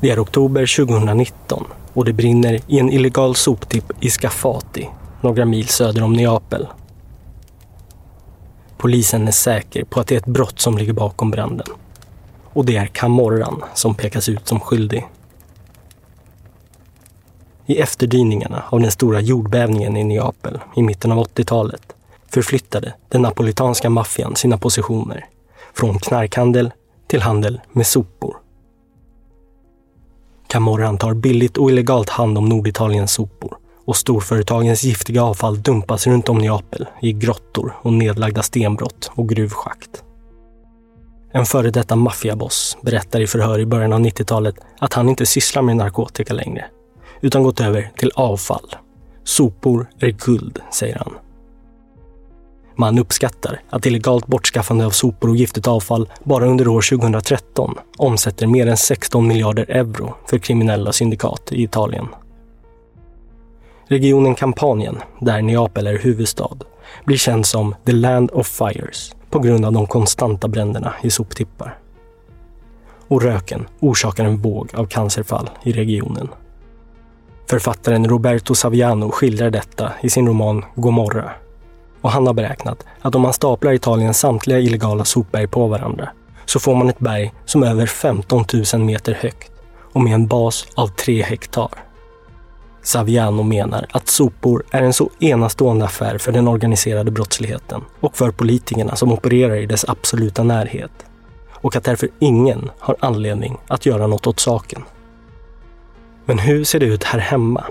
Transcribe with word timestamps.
Det 0.00 0.10
är 0.10 0.22
oktober 0.22 0.76
2019 0.86 1.64
och 1.92 2.04
det 2.04 2.12
brinner 2.12 2.60
i 2.66 2.78
en 2.78 2.90
illegal 2.90 3.34
soptipp 3.34 3.92
i 4.00 4.10
Scafati, 4.10 4.88
några 5.20 5.44
mil 5.44 5.68
söder 5.68 6.02
om 6.02 6.12
Neapel. 6.12 6.66
Polisen 8.76 9.28
är 9.28 9.32
säker 9.32 9.84
på 9.84 10.00
att 10.00 10.06
det 10.06 10.14
är 10.14 10.18
ett 10.18 10.26
brott 10.26 10.60
som 10.60 10.78
ligger 10.78 10.92
bakom 10.92 11.30
branden. 11.30 11.66
Och 12.52 12.64
det 12.64 12.76
är 12.76 12.86
Camorran 12.86 13.62
som 13.74 13.94
pekas 13.94 14.28
ut 14.28 14.48
som 14.48 14.60
skyldig. 14.60 15.06
I 17.66 17.76
efterdyningarna 17.76 18.62
av 18.70 18.80
den 18.80 18.90
stora 18.90 19.20
jordbävningen 19.20 19.96
i 19.96 20.04
Neapel 20.04 20.58
i 20.76 20.82
mitten 20.82 21.12
av 21.12 21.18
80-talet 21.18 21.94
förflyttade 22.28 22.94
den 23.08 23.22
napolitanska 23.22 23.90
maffian 23.90 24.36
sina 24.36 24.58
positioner 24.58 25.26
från 25.74 25.98
knarkhandel 25.98 26.72
till 27.06 27.22
handel 27.22 27.60
med 27.72 27.86
sopor. 27.86 28.36
Camorran 30.48 30.98
tar 30.98 31.14
billigt 31.14 31.56
och 31.56 31.70
illegalt 31.70 32.08
hand 32.08 32.38
om 32.38 32.48
Norditaliens 32.48 33.12
sopor 33.12 33.56
och 33.84 33.96
storföretagens 33.96 34.84
giftiga 34.84 35.22
avfall 35.22 35.62
dumpas 35.62 36.06
runt 36.06 36.28
om 36.28 36.38
Neapel 36.38 36.86
i 37.02 37.12
grottor 37.12 37.76
och 37.82 37.92
nedlagda 37.92 38.42
stenbrott 38.42 39.10
och 39.14 39.28
gruvschakt. 39.28 40.02
En 41.32 41.46
före 41.46 41.70
detta 41.70 41.96
maffiaboss 41.96 42.76
berättar 42.82 43.20
i 43.20 43.26
förhör 43.26 43.58
i 43.58 43.66
början 43.66 43.92
av 43.92 44.00
90-talet 44.00 44.54
att 44.78 44.92
han 44.92 45.08
inte 45.08 45.26
sysslar 45.26 45.62
med 45.62 45.76
narkotika 45.76 46.34
längre, 46.34 46.64
utan 47.20 47.42
gått 47.42 47.60
över 47.60 47.92
till 47.96 48.10
avfall. 48.14 48.74
Sopor 49.24 49.90
är 49.98 50.10
guld, 50.10 50.58
säger 50.72 50.98
han. 50.98 51.14
Man 52.80 52.98
uppskattar 52.98 53.60
att 53.70 53.86
illegalt 53.86 54.26
bortskaffande 54.26 54.86
av 54.86 54.90
sopor 54.90 55.30
och 55.30 55.36
giftigt 55.36 55.68
avfall 55.68 56.08
bara 56.24 56.46
under 56.46 56.68
år 56.68 56.98
2013 56.98 57.74
omsätter 57.96 58.46
mer 58.46 58.66
än 58.66 58.76
16 58.76 59.28
miljarder 59.28 59.70
euro 59.70 60.14
för 60.26 60.38
kriminella 60.38 60.92
syndikat 60.92 61.52
i 61.52 61.62
Italien. 61.62 62.06
Regionen 63.86 64.34
Kampanien, 64.34 64.96
där 65.20 65.42
Neapel 65.42 65.86
är 65.86 65.98
huvudstad, 65.98 66.56
blir 67.04 67.16
känd 67.16 67.46
som 67.46 67.74
“the 67.84 67.92
land 67.92 68.30
of 68.30 68.46
fires” 68.46 69.14
på 69.30 69.38
grund 69.38 69.64
av 69.64 69.72
de 69.72 69.86
konstanta 69.86 70.48
bränderna 70.48 70.94
i 71.02 71.10
soptippar. 71.10 71.78
Och 73.08 73.22
röken 73.22 73.66
orsakar 73.80 74.24
en 74.24 74.42
våg 74.42 74.70
av 74.74 74.86
cancerfall 74.86 75.50
i 75.62 75.72
regionen. 75.72 76.28
Författaren 77.50 78.08
Roberto 78.08 78.54
Saviano 78.54 79.10
skildrar 79.10 79.50
detta 79.50 79.92
i 80.00 80.10
sin 80.10 80.26
roman 80.26 80.64
Gomorra. 80.74 81.30
Och 82.00 82.10
han 82.10 82.26
har 82.26 82.34
beräknat 82.34 82.84
att 83.02 83.14
om 83.14 83.22
man 83.22 83.32
staplar 83.32 83.72
Italiens 83.72 84.18
samtliga 84.18 84.58
illegala 84.58 85.04
sopberg 85.04 85.46
på 85.46 85.66
varandra 85.66 86.08
så 86.44 86.60
får 86.60 86.74
man 86.74 86.88
ett 86.88 86.98
berg 86.98 87.34
som 87.44 87.62
är 87.62 87.70
över 87.70 87.86
15 87.86 88.44
000 88.74 88.82
meter 88.84 89.18
högt 89.20 89.52
och 89.92 90.00
med 90.00 90.14
en 90.14 90.26
bas 90.26 90.66
av 90.74 90.88
3 90.88 91.22
hektar. 91.22 91.68
Saviano 92.82 93.42
menar 93.42 93.86
att 93.90 94.08
sopor 94.08 94.62
är 94.70 94.82
en 94.82 94.92
så 94.92 95.10
enastående 95.18 95.84
affär 95.84 96.18
för 96.18 96.32
den 96.32 96.48
organiserade 96.48 97.10
brottsligheten 97.10 97.84
och 98.00 98.16
för 98.16 98.30
politikerna 98.30 98.96
som 98.96 99.12
opererar 99.12 99.56
i 99.56 99.66
dess 99.66 99.84
absoluta 99.88 100.42
närhet. 100.42 100.90
Och 101.52 101.76
att 101.76 101.84
därför 101.84 102.08
ingen 102.18 102.70
har 102.78 102.96
anledning 103.00 103.58
att 103.68 103.86
göra 103.86 104.06
något 104.06 104.26
åt 104.26 104.40
saken. 104.40 104.84
Men 106.24 106.38
hur 106.38 106.64
ser 106.64 106.80
det 106.80 106.86
ut 106.86 107.04
här 107.04 107.18
hemma? 107.18 107.64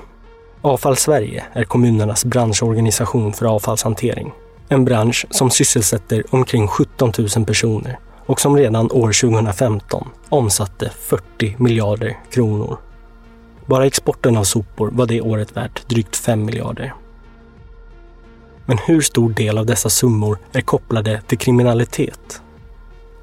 Avfall 0.62 0.96
Sverige 0.96 1.44
är 1.54 1.64
kommunernas 1.64 2.26
branschorganisation 2.26 3.34
för 3.34 3.46
avfallshantering. 3.46 4.34
En 4.70 4.86
bransch 4.86 5.26
som 5.30 5.50
sysselsätter 5.50 6.24
omkring 6.30 6.68
17 6.68 7.12
000 7.36 7.46
personer 7.46 8.00
och 8.26 8.40
som 8.40 8.58
redan 8.58 8.92
år 8.92 9.30
2015 9.30 10.08
omsatte 10.30 10.92
40 11.00 11.56
miljarder 11.58 12.18
kronor. 12.32 12.78
Bara 13.66 13.86
exporten 13.86 14.38
av 14.38 14.44
sopor 14.44 14.90
var 14.94 15.06
det 15.06 15.22
året 15.22 15.58
värt 15.58 15.90
drygt 15.90 16.16
5 16.16 16.46
miljarder. 16.46 16.94
Men 18.66 18.78
hur 18.78 19.02
stor 19.02 19.30
del 19.30 19.58
av 19.58 19.66
dessa 19.66 19.90
summor 19.90 20.40
är 20.54 20.62
kopplade 20.62 21.22
till 21.28 21.38
kriminalitet? 21.38 22.42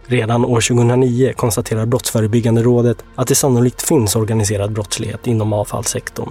Redan 0.07 0.45
år 0.45 0.61
2009 0.61 1.33
konstaterar 1.37 1.87
Brottsförebyggande 1.87 2.63
rådet 2.63 3.05
att 3.15 3.29
det 3.29 3.35
sannolikt 3.35 3.83
finns 3.83 4.17
organiserad 4.17 4.73
brottslighet 4.73 5.27
inom 5.27 5.53
avfallssektorn 5.53 6.31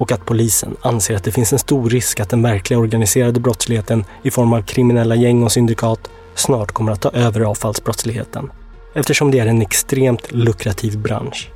och 0.00 0.12
att 0.12 0.26
polisen 0.26 0.76
anser 0.80 1.16
att 1.16 1.24
det 1.24 1.32
finns 1.32 1.52
en 1.52 1.58
stor 1.58 1.90
risk 1.90 2.20
att 2.20 2.28
den 2.28 2.42
verkliga 2.42 2.78
organiserade 2.78 3.40
brottsligheten 3.40 4.04
i 4.22 4.30
form 4.30 4.52
av 4.52 4.62
kriminella 4.62 5.14
gäng 5.14 5.42
och 5.42 5.52
syndikat 5.52 6.10
snart 6.34 6.72
kommer 6.72 6.92
att 6.92 7.00
ta 7.00 7.10
över 7.10 7.40
avfallsbrottsligheten 7.40 8.50
eftersom 8.94 9.30
det 9.30 9.38
är 9.38 9.46
en 9.46 9.62
extremt 9.62 10.32
lukrativ 10.32 10.98
bransch. 10.98 11.50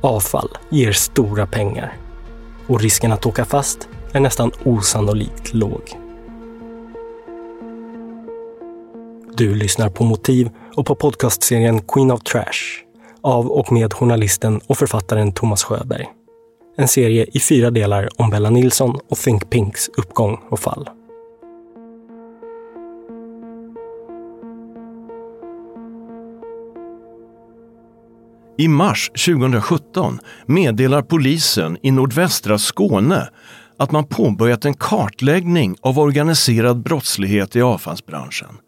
Avfall 0.00 0.48
ger 0.68 0.92
stora 0.92 1.46
pengar 1.46 1.96
och 2.66 2.80
risken 2.80 3.12
att 3.12 3.26
åka 3.26 3.44
fast 3.44 3.88
är 4.12 4.20
nästan 4.20 4.50
osannolikt 4.64 5.54
låg. 5.54 5.98
Du 9.34 9.54
lyssnar 9.54 9.88
på 9.88 10.04
Motiv 10.04 10.50
och 10.74 10.86
på 10.86 10.94
podcastserien 10.94 11.80
Queen 11.80 12.10
of 12.10 12.22
Trash 12.22 12.84
av 13.20 13.46
och 13.46 13.72
med 13.72 13.92
journalisten 13.92 14.60
och 14.66 14.78
författaren 14.78 15.32
Thomas 15.32 15.62
Sjöberg. 15.62 16.21
En 16.76 16.88
serie 16.88 17.26
i 17.32 17.40
fyra 17.40 17.70
delar 17.70 18.08
om 18.16 18.30
Bella 18.30 18.50
Nilsson 18.50 18.98
och 19.08 19.18
Think 19.18 19.50
Pinks 19.50 19.88
uppgång 19.88 20.40
och 20.48 20.60
fall. 20.60 20.90
I 28.58 28.68
mars 28.68 29.10
2017 29.26 30.18
meddelar 30.46 31.02
polisen 31.02 31.78
i 31.82 31.90
nordvästra 31.90 32.58
Skåne 32.58 33.28
att 33.76 33.90
man 33.90 34.06
påbörjat 34.06 34.64
en 34.64 34.74
kartläggning 34.74 35.76
av 35.80 35.98
organiserad 35.98 36.82
brottslighet 36.82 37.56
i 37.56 37.62
avfallsbranschen 37.62 38.58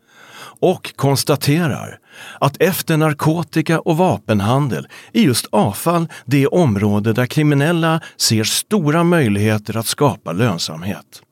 och 0.64 0.96
konstaterar 0.96 1.99
att 2.40 2.56
efter 2.61 2.96
narkotika 2.96 3.81
och 3.81 3.96
vapenhandel 3.96 4.88
är 5.12 5.22
just 5.22 5.46
avfall 5.52 6.08
det 6.25 6.46
område 6.46 7.12
där 7.12 7.26
kriminella 7.26 8.00
ser 8.16 8.44
stora 8.44 9.05
möjligheter 9.05 9.76
att 9.76 9.87
skapa 9.87 10.32
lönsamhet. 10.32 11.22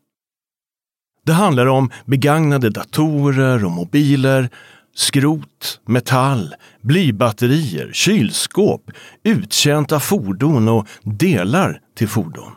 Det 1.27 1.33
handlar 1.33 1.67
om 1.67 1.91
begagnade 2.05 2.71
datorer 2.71 3.65
och 3.65 3.71
mobiler, 3.71 4.51
skrot, 4.95 5.81
metall, 5.87 6.55
blybatterier, 6.81 7.91
kylskåp, 7.93 8.91
uttjänta 9.25 10.01
fordon 10.01 10.69
och 10.69 10.87
delar 11.03 11.81
till 11.97 12.09
fordon. 12.09 12.53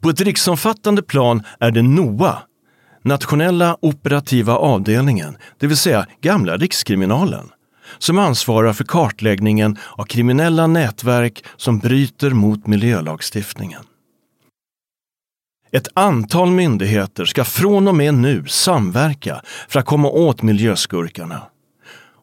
På 0.00 0.10
ett 0.10 0.20
riksomfattande 0.20 1.02
plan 1.02 1.42
är 1.60 1.70
det 1.70 1.82
NOA, 1.82 2.42
Nationella 3.02 3.76
operativa 3.80 4.56
avdelningen, 4.56 5.36
det 5.58 5.66
vill 5.66 5.76
säga 5.76 6.06
gamla 6.20 6.56
Rikskriminalen, 6.56 7.50
som 7.98 8.18
ansvarar 8.18 8.72
för 8.72 8.84
kartläggningen 8.84 9.78
av 9.96 10.04
kriminella 10.04 10.66
nätverk 10.66 11.44
som 11.56 11.78
bryter 11.78 12.30
mot 12.30 12.66
miljölagstiftningen. 12.66 13.82
Ett 15.72 15.88
antal 15.94 16.50
myndigheter 16.50 17.24
ska 17.24 17.44
från 17.44 17.88
och 17.88 17.94
med 17.94 18.14
nu 18.14 18.44
samverka 18.46 19.42
för 19.68 19.80
att 19.80 19.86
komma 19.86 20.08
åt 20.08 20.42
miljöskurkarna. 20.42 21.42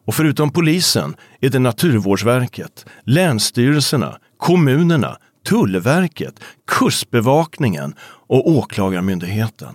Och 0.06 0.14
förutom 0.14 0.50
polisen 0.50 1.16
är 1.40 1.50
det 1.50 1.58
Naturvårdsverket, 1.58 2.86
länsstyrelserna, 3.04 4.18
kommunerna, 4.36 5.16
Tullverket, 5.48 6.40
Kustbevakningen 6.66 7.94
och 8.00 8.48
Åklagarmyndigheten. 8.48 9.74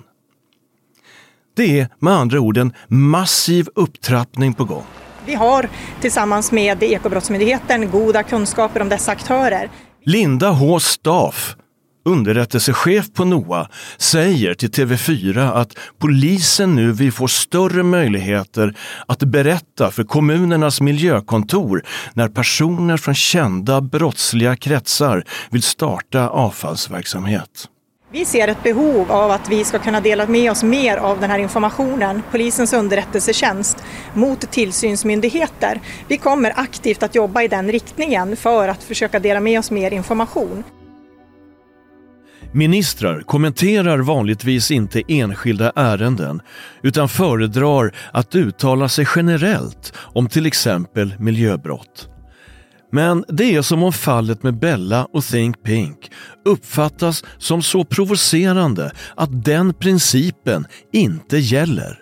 Det 1.55 1.79
är 1.79 1.87
med 1.99 2.13
andra 2.13 2.39
ord 2.39 2.57
en 2.57 2.73
massiv 2.87 3.67
upptrappning 3.75 4.53
på 4.53 4.65
gång. 4.65 4.83
Vi 5.25 5.35
har 5.35 5.69
tillsammans 6.01 6.51
med 6.51 6.83
Ekobrottsmyndigheten 6.83 7.91
goda 7.91 8.23
kunskaper 8.23 8.81
om 8.81 8.89
dessa 8.89 9.11
aktörer. 9.11 9.69
Linda 10.05 10.49
H 10.49 10.79
Staff, 10.79 11.55
underrättelsechef 12.05 13.13
på 13.13 13.25
NOA, 13.25 13.67
säger 13.97 14.53
till 14.53 14.69
TV4 14.69 15.51
att 15.53 15.77
polisen 15.99 16.75
nu 16.75 16.91
vill 16.91 17.11
få 17.11 17.27
större 17.27 17.83
möjligheter 17.83 18.75
att 19.07 19.19
berätta 19.19 19.91
för 19.91 20.03
kommunernas 20.03 20.81
miljökontor 20.81 21.83
när 22.13 22.27
personer 22.27 22.97
från 22.97 23.15
kända 23.15 23.81
brottsliga 23.81 24.55
kretsar 24.55 25.23
vill 25.49 25.63
starta 25.63 26.29
avfallsverksamhet. 26.29 27.67
Vi 28.13 28.25
ser 28.25 28.47
ett 28.47 28.63
behov 28.63 29.11
av 29.11 29.31
att 29.31 29.49
vi 29.49 29.63
ska 29.63 29.79
kunna 29.79 30.01
dela 30.01 30.27
med 30.27 30.51
oss 30.51 30.63
mer 30.63 30.97
av 30.97 31.19
den 31.19 31.29
här 31.29 31.39
informationen, 31.39 32.21
polisens 32.31 32.73
underrättelsetjänst, 32.73 33.83
mot 34.13 34.51
tillsynsmyndigheter. 34.51 35.81
Vi 36.07 36.17
kommer 36.17 36.53
aktivt 36.55 37.03
att 37.03 37.15
jobba 37.15 37.41
i 37.41 37.47
den 37.47 37.71
riktningen 37.71 38.35
för 38.35 38.67
att 38.67 38.83
försöka 38.83 39.19
dela 39.19 39.39
med 39.39 39.59
oss 39.59 39.71
mer 39.71 39.93
information. 39.93 40.63
Ministrar 42.53 43.21
kommenterar 43.21 43.97
vanligtvis 43.97 44.71
inte 44.71 45.03
enskilda 45.07 45.71
ärenden 45.75 46.41
utan 46.81 47.09
föredrar 47.09 47.95
att 48.13 48.35
uttala 48.35 48.89
sig 48.89 49.05
generellt 49.15 49.93
om 49.97 50.29
till 50.29 50.45
exempel 50.45 51.15
miljöbrott. 51.19 52.10
Men 52.91 53.25
det 53.27 53.55
är 53.55 53.61
som 53.61 53.83
om 53.83 53.93
fallet 53.93 54.43
med 54.43 54.59
Bella 54.59 55.07
och 55.13 55.25
Think 55.25 55.63
Pink 55.63 56.11
uppfattas 56.45 57.23
som 57.37 57.61
så 57.61 57.83
provocerande 57.83 58.91
att 59.15 59.45
den 59.45 59.73
principen 59.73 60.67
inte 60.91 61.37
gäller. 61.37 61.97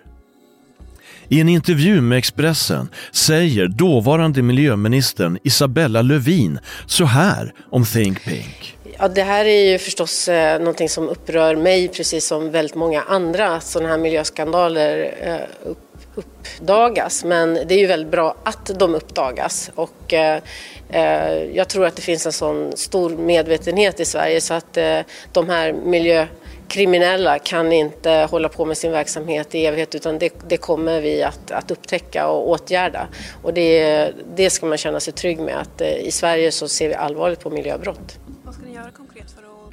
I 1.32 1.42
en 1.42 1.50
intervju 1.50 2.02
med 2.02 2.18
Expressen 2.18 2.90
säger 3.12 3.68
dåvarande 3.68 4.42
miljöministern 4.42 5.38
Isabella 5.44 6.02
Lövin 6.02 6.60
så 6.86 7.06
här 7.06 7.54
om 7.72 7.86
Think 7.86 8.24
Pink. 8.24 8.76
Ja, 9.00 9.08
det 9.08 9.24
här 9.24 9.46
är 9.46 9.72
ju 9.72 9.78
förstås 9.78 10.28
eh, 10.28 10.60
någonting 10.60 10.90
som 10.90 11.10
upprör 11.10 11.56
mig 11.56 11.88
precis 11.88 12.28
som 12.28 12.52
väldigt 12.52 12.76
många 12.76 13.02
andra 13.02 13.60
sådana 13.60 13.90
här 13.90 13.98
miljöskandaler 13.98 15.14
eh, 15.22 15.70
upp, 15.70 15.89
uppdagas. 16.20 17.24
Men 17.24 17.54
det 17.54 17.74
är 17.74 17.80
ju 17.80 17.88
väldigt 17.88 18.12
bra 18.12 18.36
att 18.44 18.66
de 18.80 18.96
uppdagas 18.96 19.72
och 19.76 20.14
eh, 20.14 20.42
eh, 20.90 21.44
jag 21.54 21.68
tror 21.68 21.86
att 21.86 21.96
det 21.96 22.02
finns 22.02 22.26
en 22.26 22.32
sån 22.32 22.78
stor 22.78 23.10
medvetenhet 23.10 24.00
i 24.00 24.06
Sverige 24.06 24.42
så 24.42 24.54
att 24.54 24.78
eh, 24.78 25.00
de 25.32 25.50
här 25.50 25.74
miljökriminella 25.74 27.40
kan 27.40 27.72
inte 27.72 28.28
hålla 28.32 28.50
på 28.50 28.66
med 28.66 28.78
sin 28.78 28.92
verksamhet 28.92 29.56
i 29.56 29.66
evighet 29.66 29.96
utan 29.96 30.20
det, 30.20 30.34
det 30.48 30.58
kommer 30.58 31.02
vi 31.02 31.24
att, 31.24 31.52
att 31.52 31.72
upptäcka 31.72 32.28
och 32.28 32.50
åtgärda. 32.50 33.08
Och 33.44 33.54
det, 33.54 34.12
det 34.36 34.50
ska 34.50 34.66
man 34.66 34.78
känna 34.78 35.00
sig 35.00 35.14
trygg 35.14 35.40
med 35.40 35.60
att 35.62 35.82
eh, 35.82 35.94
i 35.94 36.12
Sverige 36.12 36.52
så 36.52 36.68
ser 36.68 36.88
vi 36.88 36.96
allvarligt 36.96 37.40
på 37.40 37.50
miljöbrott. 37.50 38.18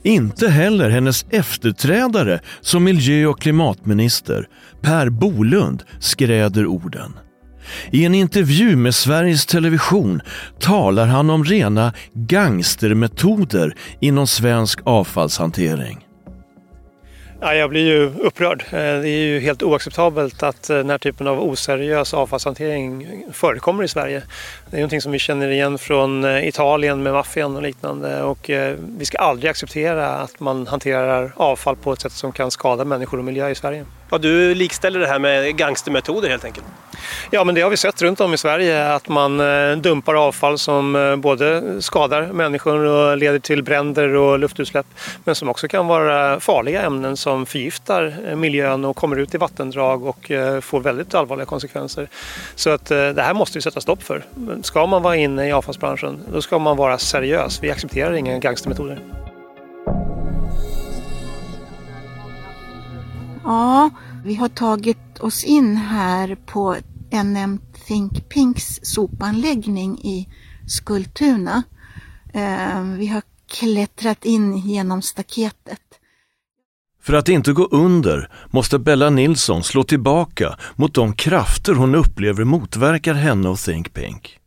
Inte 0.06 0.48
heller 0.48 0.90
hennes 0.90 1.26
efterträdare 1.30 2.40
som 2.60 2.84
miljö 2.84 3.26
och 3.26 3.40
klimatminister, 3.40 4.48
Per 4.80 5.08
Bolund, 5.08 5.82
skräder 6.00 6.66
orden. 6.66 7.12
I 7.90 8.04
en 8.04 8.14
intervju 8.14 8.76
med 8.76 8.94
Sveriges 8.94 9.46
Television 9.46 10.20
talar 10.60 11.06
han 11.06 11.30
om 11.30 11.44
rena 11.44 11.92
gangstermetoder 12.14 13.74
inom 14.00 14.26
svensk 14.26 14.80
avfallshantering. 14.84 16.06
Ja, 17.40 17.54
jag 17.54 17.70
blir 17.70 17.86
ju 17.86 18.12
upprörd. 18.20 18.64
Eh, 18.70 18.72
det 18.72 19.08
är 19.08 19.26
ju 19.26 19.40
helt 19.40 19.62
oacceptabelt 19.62 20.42
att 20.42 20.70
eh, 20.70 20.76
den 20.76 20.90
här 20.90 20.98
typen 20.98 21.26
av 21.26 21.40
oseriös 21.40 22.14
avfallshantering 22.14 23.06
förekommer 23.32 23.84
i 23.84 23.88
Sverige. 23.88 24.22
Det 24.70 24.76
är 24.76 24.80
någonting 24.80 25.00
som 25.00 25.12
vi 25.12 25.18
känner 25.18 25.48
igen 25.48 25.78
från 25.78 26.24
eh, 26.24 26.48
Italien 26.48 27.02
med 27.02 27.12
maffian 27.12 27.56
och 27.56 27.62
liknande 27.62 28.22
och 28.22 28.50
vi 28.78 29.04
ska 29.04 29.18
aldrig 29.18 29.50
acceptera 29.50 30.08
att 30.08 30.40
man 30.40 30.66
hanterar 30.66 31.32
avfall 31.36 31.76
på 31.76 31.92
ett 31.92 32.00
sätt 32.00 32.12
som 32.12 32.32
kan 32.32 32.50
skada 32.50 32.84
människor 32.84 33.18
och 33.18 33.24
miljö 33.24 33.48
i 33.48 33.54
Sverige. 33.54 33.84
Ja, 34.10 34.18
du 34.18 34.54
likställer 34.54 35.00
det 35.00 35.06
här 35.06 35.18
med 35.18 35.56
gangstermetoder 35.56 36.28
helt 36.28 36.44
enkelt? 36.44 36.66
Ja, 37.30 37.44
men 37.44 37.54
det 37.54 37.60
har 37.60 37.70
vi 37.70 37.76
sett 37.76 38.02
runt 38.02 38.20
om 38.20 38.34
i 38.34 38.38
Sverige 38.38 38.92
att 38.92 39.08
man 39.08 39.38
dumpar 39.82 40.14
avfall 40.14 40.58
som 40.58 41.16
både 41.18 41.62
skadar 41.82 42.26
människor 42.26 42.78
och 42.78 43.16
leder 43.16 43.38
till 43.38 43.62
bränder 43.62 44.08
och 44.14 44.38
luftutsläpp 44.38 44.86
men 45.24 45.34
som 45.34 45.48
också 45.48 45.68
kan 45.68 45.86
vara 45.86 46.40
farliga 46.40 46.82
ämnen 46.82 47.16
som 47.16 47.46
förgiftar 47.46 48.34
miljön 48.36 48.84
och 48.84 48.96
kommer 48.96 49.16
ut 49.16 49.34
i 49.34 49.38
vattendrag 49.38 50.04
och 50.04 50.30
får 50.60 50.80
väldigt 50.80 51.14
allvarliga 51.14 51.46
konsekvenser. 51.46 52.08
Så 52.54 52.70
att 52.70 52.86
det 52.86 53.22
här 53.22 53.34
måste 53.34 53.58
vi 53.58 53.62
sätta 53.62 53.80
stopp 53.80 54.02
för. 54.02 54.24
Ska 54.62 54.86
man 54.86 55.02
vara 55.02 55.16
inne 55.16 55.48
i 55.48 55.52
avfallsbranschen, 55.52 56.20
då 56.32 56.42
ska 56.42 56.58
man 56.58 56.76
vara 56.76 56.98
seriös. 56.98 57.62
Vi 57.62 57.70
accepterar 57.70 58.12
inga 58.12 58.38
gangstermetoder. 58.38 59.02
Ja, 63.44 63.90
vi 64.24 64.34
har 64.34 64.48
tagit 64.48 65.18
oss 65.20 65.44
in 65.44 65.76
här 65.76 66.36
på 66.46 66.76
NM 67.24 67.60
Think 67.86 68.28
Pinks 68.28 68.80
sopanläggning 68.82 69.98
i 69.98 70.28
Skultuna. 70.66 71.62
Vi 72.98 73.06
har 73.06 73.22
klättrat 73.60 74.24
in 74.24 74.56
genom 74.56 75.02
staketet. 75.02 75.80
För 77.02 77.12
att 77.12 77.28
inte 77.28 77.52
gå 77.52 77.64
under 77.64 78.30
måste 78.50 78.78
Bella 78.78 79.10
Nilsson 79.10 79.64
slå 79.64 79.82
tillbaka 79.82 80.58
mot 80.74 80.94
de 80.94 81.12
krafter 81.12 81.74
hon 81.74 81.94
upplever 81.94 82.44
motverkar 82.44 83.14
henne 83.14 83.48
och 83.48 83.58
Think 83.58 83.94
Pink. 83.94 84.38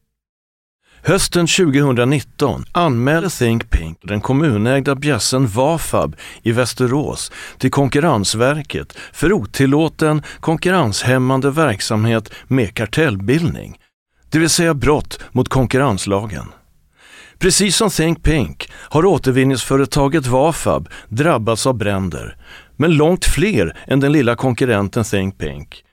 Hösten 1.03 1.48
2019 1.48 2.65
anmälde 2.72 3.29
Think 3.29 3.70
Pink 3.70 3.98
den 4.01 4.22
kommunägda 4.22 4.96
bjässen 4.96 5.48
Vafab 5.48 6.15
i 6.44 6.51
Västerås 6.51 7.32
till 7.58 7.72
Konkurrensverket 7.72 8.98
för 9.13 9.34
otillåten 9.34 10.24
konkurrenshämmande 10.39 11.51
verksamhet 11.51 12.34
med 12.48 12.74
kartellbildning, 12.74 13.77
det 14.29 14.39
vill 14.39 14.50
säga 14.50 14.74
brott 14.74 15.20
mot 15.32 15.50
konkurrenslagen. 15.50 16.46
Precis 17.39 17.75
som 17.75 17.89
Think 17.89 18.24
Pink 18.24 18.72
har 18.74 19.06
återvinningsföretaget 19.06 20.27
Vafab 20.27 20.89
drabbats 21.10 21.68
av 21.68 21.74
bränder, 21.74 22.38
men 22.77 22.91
långt 22.91 23.25
fler 23.25 23.77
än 23.88 24.00
den 24.00 24.12
lilla 24.12 24.36
konkurrenten 24.36 25.03
Think 25.03 25.38
Pink. 25.38 25.84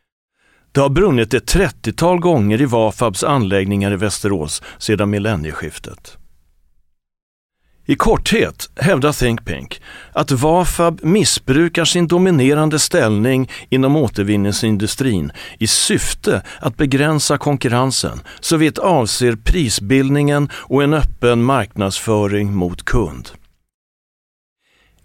Det 0.77 0.83
har 0.83 0.89
brunnit 0.89 1.35
ett 1.35 1.55
30-tal 1.55 2.19
gånger 2.19 2.61
i 2.61 2.65
Vafabs 2.65 3.25
anläggningar 3.25 3.93
i 3.93 3.97
Västerås 3.97 4.63
sedan 4.79 5.11
millennieskiftet. 5.11 6.17
I 7.87 7.97
korthet 7.97 8.71
hävdar 8.77 9.13
Think 9.13 9.45
Pink 9.45 9.81
att 10.13 10.31
Vafab 10.31 11.01
missbrukar 11.05 11.85
sin 11.85 12.07
dominerande 12.07 12.79
ställning 12.79 13.51
inom 13.69 13.97
återvinningsindustrin 13.97 15.33
i 15.59 15.67
syfte 15.67 16.43
att 16.61 16.77
begränsa 16.77 17.39
konkurrensen 17.39 18.21
såvitt 18.41 18.79
avser 18.79 19.37
prisbildningen 19.37 20.49
och 20.55 20.83
en 20.83 20.95
öppen 20.95 21.43
marknadsföring 21.43 22.55
mot 22.55 22.83
kund. 22.83 23.31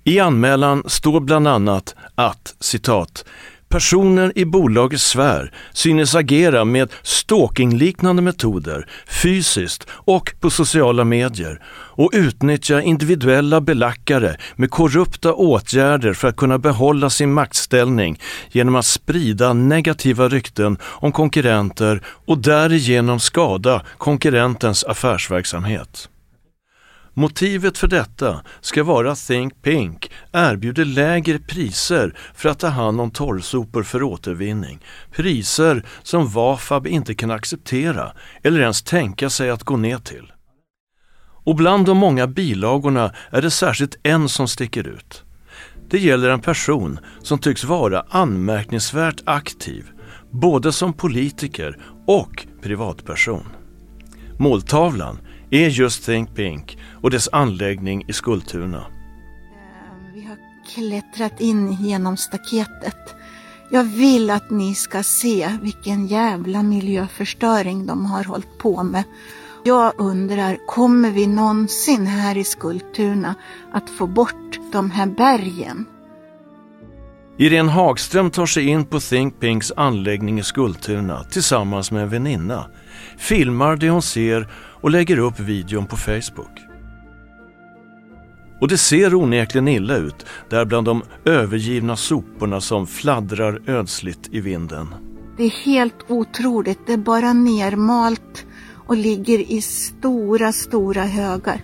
I 0.04 0.20
anmälan 0.20 0.84
står 0.88 1.20
bland 1.20 1.48
annat 1.48 1.96
att 2.16 2.56
citat 2.60 3.26
Personer 3.72 4.32
i 4.36 4.46
bolagets 4.46 5.04
sfär 5.04 5.52
synes 5.74 6.16
agera 6.16 6.66
med 6.66 6.90
stalkingliknande 7.04 8.22
metoder 8.22 8.88
fysiskt 9.08 9.88
och 9.92 10.34
på 10.40 10.50
sociala 10.50 11.04
medier 11.04 11.62
och 11.74 12.10
utnyttja 12.14 12.82
individuella 12.82 13.62
belackare 13.62 14.38
med 14.56 14.72
korrupta 14.72 15.34
åtgärder 15.34 16.14
för 16.14 16.28
att 16.28 16.36
kunna 16.36 16.58
behålla 16.58 17.10
sin 17.10 17.34
maktställning 17.34 18.20
genom 18.52 18.76
att 18.76 18.86
sprida 18.86 19.54
negativa 19.54 20.28
rykten 20.28 20.78
om 20.84 21.12
konkurrenter 21.12 22.02
och 22.28 22.38
därigenom 22.38 23.20
skada 23.20 23.86
konkurrentens 23.98 24.84
affärsverksamhet. 24.84 26.11
Motivet 27.14 27.78
för 27.78 27.88
detta 27.88 28.42
ska 28.62 28.84
vara 28.84 29.12
att 29.12 29.28
Think 29.28 29.62
Pink 29.62 30.12
erbjuder 30.32 30.86
lägre 30.86 31.40
priser 31.40 32.16
för 32.34 32.50
att 32.50 32.60
ta 32.60 32.68
hand 32.68 33.02
om 33.02 33.12
torrsopor 33.12 33.84
för 33.84 34.04
återvinning. 34.04 34.80
Priser 35.12 35.86
som 36.04 36.28
Vafab 36.28 36.88
inte 36.88 37.16
kan 37.16 37.32
acceptera 37.32 38.12
eller 38.44 38.60
ens 38.62 38.82
tänka 38.82 39.30
sig 39.30 39.50
att 39.50 39.64
gå 39.64 39.78
ner 39.78 39.98
till. 39.98 40.32
Och 41.44 41.56
bland 41.56 41.86
de 41.86 41.98
många 41.98 42.28
bilagorna 42.28 43.14
är 43.30 43.42
det 43.42 43.52
särskilt 43.52 43.98
en 44.04 44.30
som 44.30 44.48
sticker 44.48 44.88
ut. 44.88 45.24
Det 45.90 46.00
gäller 46.00 46.30
en 46.30 46.42
person 46.42 47.00
som 47.22 47.40
tycks 47.40 47.64
vara 47.64 48.06
anmärkningsvärt 48.10 49.22
aktiv, 49.26 49.86
både 50.30 50.72
som 50.72 50.94
politiker 50.94 51.78
och 52.08 52.48
privatperson. 52.62 53.48
Måltavlan 54.40 55.18
är 55.52 55.70
just 55.70 56.06
Think 56.06 56.36
Pink 56.36 56.78
och 57.02 57.12
dess 57.12 57.30
anläggning 57.32 58.04
i 58.08 58.14
Skultuna. 58.14 58.86
Vi 60.14 60.22
har 60.22 60.38
klättrat 60.76 61.42
in 61.42 61.72
genom 61.72 62.18
staketet. 62.18 63.16
Jag 63.72 63.84
vill 63.84 64.30
att 64.30 64.50
ni 64.50 64.76
ska 64.76 65.04
se 65.04 65.58
vilken 65.62 66.08
jävla 66.08 66.64
miljöförstöring 66.64 67.86
de 67.86 68.06
har 68.06 68.24
hållit 68.24 68.58
på 68.58 68.84
med. 68.84 69.04
Jag 69.64 69.94
undrar, 69.98 70.68
kommer 70.68 71.12
vi 71.12 71.28
någonsin 71.28 72.08
här 72.08 72.38
i 72.38 72.44
Skultuna 72.44 73.36
att 73.72 73.90
få 73.90 74.08
bort 74.08 74.60
de 74.72 74.92
här 74.92 75.06
bergen? 75.06 75.86
Irene 77.38 77.72
Hagström 77.72 78.32
tar 78.32 78.46
sig 78.46 78.68
in 78.68 78.86
på 78.86 79.00
Think 79.00 79.40
Pinks 79.40 79.72
anläggning 79.76 80.40
i 80.40 80.44
Skultuna 80.44 81.24
tillsammans 81.24 81.92
med 81.92 82.04
en 82.04 82.10
väninna, 82.10 82.66
filmar 83.22 83.76
det 83.76 83.90
hon 83.90 84.02
ser 84.02 84.48
och 84.54 84.92
lägger 84.92 85.18
upp 85.18 85.40
videon 85.40 85.86
på 85.86 85.98
Facebook. 85.98 86.60
Och 88.62 88.68
det 88.68 88.78
ser 88.78 89.16
onekligen 89.16 89.68
illa 89.68 89.96
ut 89.96 90.26
där 90.50 90.66
bland 90.66 90.88
de 90.88 91.04
övergivna 91.26 91.96
soporna 91.96 92.62
som 92.62 92.88
fladdrar 92.88 93.62
ödsligt 93.68 94.30
i 94.32 94.42
vinden. 94.42 94.96
Det 95.38 95.44
är 95.44 95.66
helt 95.66 96.06
otroligt, 96.08 96.80
det 96.88 96.94
är 96.94 96.98
bara 96.98 97.34
nermalt 97.34 98.46
och 98.88 98.98
ligger 98.98 99.52
i 99.52 99.62
stora, 99.62 100.52
stora 100.52 101.04
högar. 101.04 101.62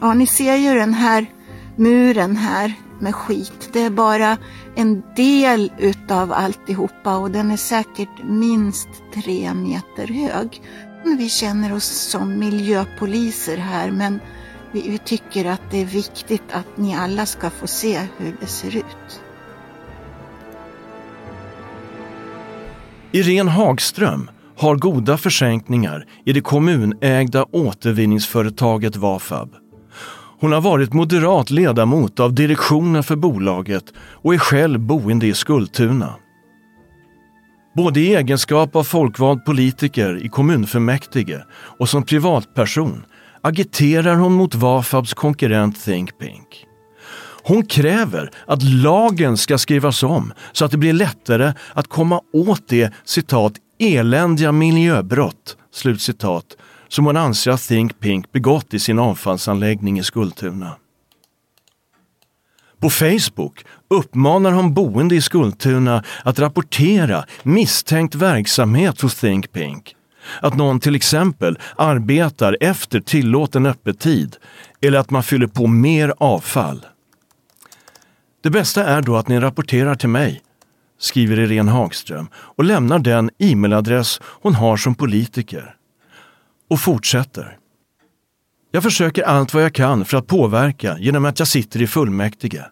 Ja, 0.00 0.14
ni 0.14 0.26
ser 0.26 0.56
ju 0.56 0.74
den 0.74 0.94
här 0.94 1.26
muren 1.76 2.36
här 2.36 2.74
med 3.00 3.14
skit. 3.14 3.70
Det 3.72 3.82
är 3.82 3.90
bara 3.90 4.36
en 4.74 5.02
del 5.16 5.72
utav 5.78 6.32
alltihopa 6.32 7.16
och 7.16 7.30
den 7.30 7.50
är 7.50 7.56
säkert 7.56 8.24
minst 8.24 8.88
tre 9.14 9.54
meter 9.54 10.06
hög. 10.06 10.62
Mm, 11.04 11.18
vi 11.18 11.28
känner 11.28 11.74
oss 11.74 11.84
som 11.84 12.38
miljöpoliser 12.38 13.56
här 13.56 13.90
men 13.90 14.20
vi, 14.72 14.90
vi 14.90 14.98
tycker 14.98 15.44
att 15.44 15.62
det 15.70 15.82
är 15.82 15.86
viktigt 15.86 16.52
att 16.52 16.76
ni 16.76 16.94
alla 16.94 17.26
ska 17.26 17.50
få 17.50 17.66
se 17.66 18.00
hur 18.18 18.36
det 18.40 18.46
ser 18.46 18.76
ut. 18.76 19.20
Irene 23.12 23.50
Hagström 23.50 24.30
har 24.56 24.76
goda 24.76 25.16
försänkningar 25.16 26.06
i 26.24 26.32
det 26.32 26.40
kommunägda 26.40 27.46
återvinningsföretaget 27.52 28.96
Vafab. 28.96 29.54
Hon 30.40 30.52
har 30.52 30.60
varit 30.60 30.92
moderat 30.92 31.50
ledamot 31.50 32.20
av 32.20 32.34
direktionen 32.34 33.02
för 33.02 33.16
bolaget 33.16 33.84
och 33.98 34.34
är 34.34 34.38
själv 34.38 34.80
boende 34.80 35.26
i 35.26 35.34
Skultuna. 35.34 36.14
Både 37.76 38.00
i 38.00 38.14
egenskap 38.14 38.76
av 38.76 38.84
folkvald 38.84 39.44
politiker 39.44 40.24
i 40.24 40.28
kommunfullmäktige 40.28 41.44
och 41.50 41.88
som 41.88 42.02
privatperson 42.02 43.04
agiterar 43.42 44.16
hon 44.16 44.32
mot 44.32 44.54
Vafabs 44.54 45.14
konkurrent 45.14 45.84
Think 45.84 46.18
Pink. 46.18 46.66
Hon 47.42 47.66
kräver 47.66 48.30
att 48.46 48.62
lagen 48.62 49.36
ska 49.36 49.58
skrivas 49.58 50.02
om 50.02 50.32
så 50.52 50.64
att 50.64 50.70
det 50.70 50.76
blir 50.76 50.92
lättare 50.92 51.52
att 51.72 51.88
komma 51.88 52.20
åt 52.32 52.68
det 52.68 52.92
citat 53.04 53.52
eländiga 53.78 54.52
miljöbrott 54.52 55.56
slutcitat 55.72 56.56
som 56.88 57.06
hon 57.06 57.16
anser 57.16 57.50
att 57.50 57.62
Think 57.62 58.00
Pink 58.00 58.32
begått 58.32 58.74
i 58.74 58.78
sin 58.78 58.98
avfallsanläggning 58.98 59.98
i 59.98 60.02
Skultuna. 60.02 60.76
På 62.86 62.90
Facebook 62.90 63.64
uppmanar 63.88 64.52
hon 64.52 64.74
boende 64.74 65.14
i 65.14 65.20
Skultuna 65.20 66.04
att 66.24 66.38
rapportera 66.38 67.24
misstänkt 67.42 68.14
verksamhet 68.14 69.00
hos 69.00 69.14
Think 69.14 69.52
Pink. 69.52 69.96
Att 70.40 70.56
någon 70.56 70.80
till 70.80 70.94
exempel 70.94 71.58
arbetar 71.76 72.56
efter 72.60 73.00
tillåten 73.00 73.66
öppettid 73.66 74.36
eller 74.80 74.98
att 74.98 75.10
man 75.10 75.22
fyller 75.22 75.46
på 75.46 75.66
mer 75.66 76.14
avfall. 76.18 76.86
Det 78.42 78.50
bästa 78.50 78.84
är 78.84 79.02
då 79.02 79.16
att 79.16 79.28
ni 79.28 79.40
rapporterar 79.40 79.94
till 79.94 80.08
mig, 80.08 80.42
skriver 80.98 81.40
Irene 81.40 81.70
Hagström 81.70 82.28
och 82.34 82.64
lämnar 82.64 82.98
den 82.98 83.30
e-mailadress 83.38 84.20
hon 84.24 84.54
har 84.54 84.76
som 84.76 84.94
politiker. 84.94 85.74
Och 86.70 86.80
fortsätter. 86.80 87.58
Jag 88.70 88.82
försöker 88.82 89.22
allt 89.22 89.54
vad 89.54 89.62
jag 89.62 89.74
kan 89.74 90.04
för 90.04 90.16
att 90.16 90.26
påverka 90.26 90.98
genom 90.98 91.24
att 91.24 91.38
jag 91.38 91.48
sitter 91.48 91.82
i 91.82 91.86
fullmäktige. 91.86 92.64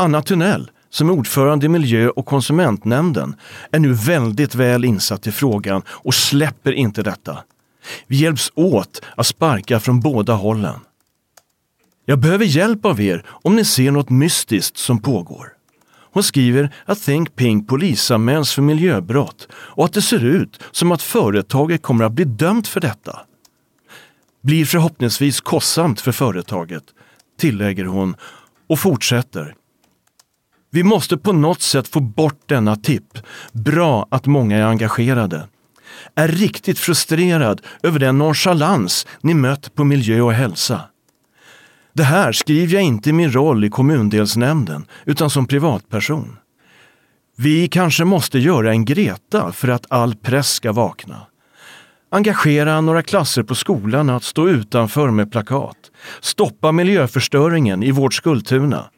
Anna 0.00 0.22
Tunnell, 0.22 0.70
som 0.90 1.08
är 1.08 1.12
ordförande 1.12 1.66
i 1.66 1.68
miljö 1.68 2.08
och 2.08 2.26
konsumentnämnden, 2.26 3.36
är 3.72 3.78
nu 3.78 3.92
väldigt 3.92 4.54
väl 4.54 4.84
insatt 4.84 5.26
i 5.26 5.32
frågan 5.32 5.82
och 5.88 6.14
släpper 6.14 6.72
inte 6.72 7.02
detta. 7.02 7.38
Vi 8.06 8.16
hjälps 8.16 8.52
åt 8.54 9.02
att 9.16 9.26
sparka 9.26 9.80
från 9.80 10.00
båda 10.00 10.32
hållen. 10.32 10.80
Jag 12.04 12.18
behöver 12.18 12.44
hjälp 12.44 12.84
av 12.84 13.00
er 13.00 13.24
om 13.28 13.56
ni 13.56 13.64
ser 13.64 13.90
något 13.90 14.10
mystiskt 14.10 14.76
som 14.76 15.02
pågår. 15.02 15.52
Hon 16.12 16.22
skriver 16.22 16.74
att 16.84 17.02
Think 17.02 17.36
Pink 17.36 17.68
polisanmäls 17.68 18.52
för 18.52 18.62
miljöbrott 18.62 19.48
och 19.52 19.84
att 19.84 19.92
det 19.92 20.02
ser 20.02 20.24
ut 20.24 20.60
som 20.70 20.92
att 20.92 21.02
företaget 21.02 21.82
kommer 21.82 22.04
att 22.04 22.12
bli 22.12 22.24
dömt 22.24 22.68
för 22.68 22.80
detta. 22.80 23.20
Blir 24.42 24.64
förhoppningsvis 24.64 25.40
kostsamt 25.40 26.00
för 26.00 26.12
företaget, 26.12 26.84
tillägger 27.40 27.84
hon 27.84 28.16
och 28.68 28.78
fortsätter. 28.78 29.54
Vi 30.70 30.82
måste 30.82 31.16
på 31.16 31.32
något 31.32 31.62
sätt 31.62 31.88
få 31.88 32.00
bort 32.00 32.42
denna 32.46 32.76
tipp. 32.76 33.18
Bra 33.52 34.06
att 34.10 34.26
många 34.26 34.56
är 34.56 34.62
engagerade. 34.62 35.48
Är 36.14 36.28
riktigt 36.28 36.78
frustrerad 36.78 37.60
över 37.82 37.98
den 37.98 38.18
nonchalans 38.18 39.06
ni 39.20 39.34
mött 39.34 39.74
på 39.74 39.84
miljö 39.84 40.20
och 40.20 40.32
hälsa. 40.32 40.80
Det 41.92 42.02
här 42.02 42.32
skriver 42.32 42.74
jag 42.74 42.82
inte 42.82 43.10
i 43.10 43.12
min 43.12 43.32
roll 43.32 43.64
i 43.64 43.70
kommundelsnämnden 43.70 44.86
utan 45.04 45.30
som 45.30 45.46
privatperson. 45.46 46.36
Vi 47.36 47.68
kanske 47.68 48.04
måste 48.04 48.38
göra 48.38 48.70
en 48.70 48.84
Greta 48.84 49.52
för 49.52 49.68
att 49.68 49.86
all 49.90 50.14
press 50.14 50.50
ska 50.50 50.72
vakna. 50.72 51.20
Engagera 52.10 52.80
några 52.80 53.02
klasser 53.02 53.42
på 53.42 53.54
skolan 53.54 54.10
att 54.10 54.24
stå 54.24 54.48
utanför 54.48 55.10
med 55.10 55.32
plakat. 55.32 55.76
Stoppa 56.20 56.72
miljöförstöringen 56.72 57.82
i 57.82 57.90
vårt 57.90 58.14
Skultuna. 58.14 58.90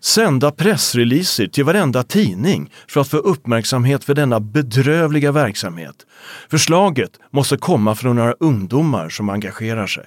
Sända 0.00 0.50
pressreleaser 0.50 1.46
till 1.46 1.64
varenda 1.64 2.02
tidning 2.02 2.72
för 2.88 3.00
att 3.00 3.08
få 3.08 3.16
uppmärksamhet 3.16 4.04
för 4.04 4.14
denna 4.14 4.40
bedrövliga 4.40 5.32
verksamhet. 5.32 6.06
Förslaget 6.50 7.10
måste 7.30 7.56
komma 7.56 7.94
från 7.94 8.16
några 8.16 8.32
ungdomar 8.32 9.08
som 9.08 9.28
engagerar 9.30 9.86
sig. 9.86 10.06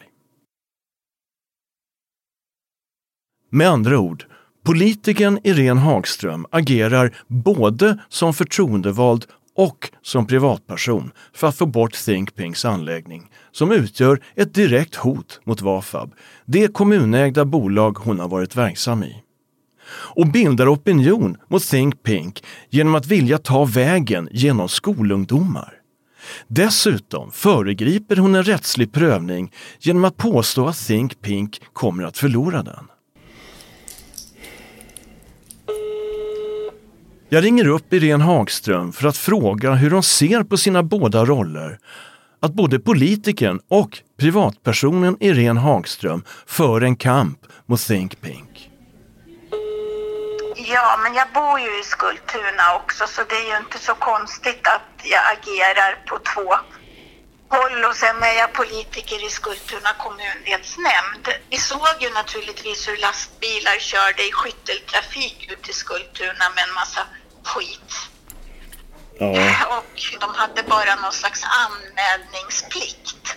Med 3.51 3.69
andra 3.69 3.99
ord, 3.99 4.25
politikern 4.65 5.39
Irene 5.43 5.81
Hagström 5.81 6.45
agerar 6.51 7.15
både 7.27 7.97
som 8.09 8.33
förtroendevald 8.33 9.25
och 9.55 9.89
som 10.01 10.27
privatperson 10.27 11.11
för 11.33 11.47
att 11.47 11.57
få 11.57 11.65
bort 11.65 11.93
Think 12.05 12.35
Pinks 12.35 12.65
anläggning 12.65 13.31
som 13.51 13.71
utgör 13.71 14.19
ett 14.35 14.53
direkt 14.53 14.95
hot 14.95 15.41
mot 15.43 15.61
Vafab, 15.61 16.13
det 16.45 16.73
kommunägda 16.73 17.45
bolag 17.45 17.97
hon 17.97 18.19
har 18.19 18.27
varit 18.27 18.55
verksam 18.55 19.03
i. 19.03 19.23
Och 19.93 20.27
bildar 20.27 20.73
opinion 20.73 21.37
mot 21.47 21.63
Think 21.63 22.03
Pink 22.03 22.43
genom 22.69 22.95
att 22.95 23.07
vilja 23.07 23.37
ta 23.37 23.65
vägen 23.65 24.29
genom 24.31 24.69
skolungdomar. 24.69 25.73
Dessutom 26.47 27.31
föregriper 27.31 28.15
hon 28.15 28.35
en 28.35 28.43
rättslig 28.43 28.91
prövning 28.91 29.51
genom 29.79 30.05
att 30.05 30.17
påstå 30.17 30.67
att 30.67 30.77
Think 30.87 31.21
Pink 31.21 31.61
kommer 31.73 32.03
att 32.03 32.17
förlora 32.17 32.63
den. 32.63 32.87
Jag 37.29 37.43
ringer 37.43 37.67
upp 37.67 37.93
Irene 37.93 38.23
Hagström 38.23 38.93
för 38.93 39.07
att 39.07 39.17
fråga 39.17 39.73
hur 39.73 39.91
hon 39.91 40.03
ser 40.03 40.43
på 40.43 40.57
sina 40.57 40.83
båda 40.83 41.25
roller. 41.25 41.79
Att 42.39 42.53
både 42.53 42.79
politikern 42.79 43.59
och 43.67 43.99
privatpersonen 44.19 45.17
Irene 45.19 45.59
Hagström 45.59 46.23
för 46.45 46.81
en 46.81 46.95
kamp 46.95 47.39
mot 47.65 47.79
Think 47.79 48.21
Pink. 48.21 48.72
Ja, 50.65 50.99
men 51.03 51.13
jag 51.13 51.27
bor 51.33 51.59
ju 51.59 51.79
i 51.79 51.83
Skultuna 51.83 52.75
också 52.75 53.07
så 53.07 53.23
det 53.23 53.35
är 53.35 53.47
ju 53.51 53.57
inte 53.57 53.79
så 53.79 53.95
konstigt 53.95 54.67
att 54.67 54.91
jag 55.03 55.23
agerar 55.33 56.03
på 56.05 56.19
två 56.19 56.55
håll 57.49 57.85
och 57.85 57.95
sen 57.95 58.23
är 58.23 58.33
jag 58.33 58.53
politiker 58.53 59.25
i 59.27 59.29
Skultuna 59.29 59.93
kommundelsnämnd. 59.97 61.27
Vi 61.49 61.57
såg 61.57 61.95
ju 61.99 62.09
naturligtvis 62.09 62.87
hur 62.87 62.97
lastbilar 62.97 63.79
körde 63.79 64.27
i 64.27 64.31
skytteltrafik 64.31 65.51
ut 65.51 65.63
till 65.63 65.73
Skultuna 65.73 66.49
med 66.55 66.63
en 66.67 66.73
massa 66.73 67.01
skit. 67.43 67.91
Ja. 69.19 69.77
Och 69.77 70.19
de 70.19 70.35
hade 70.35 70.63
bara 70.63 70.95
någon 70.95 71.11
slags 71.11 71.43
anmälningsplikt 71.43 73.35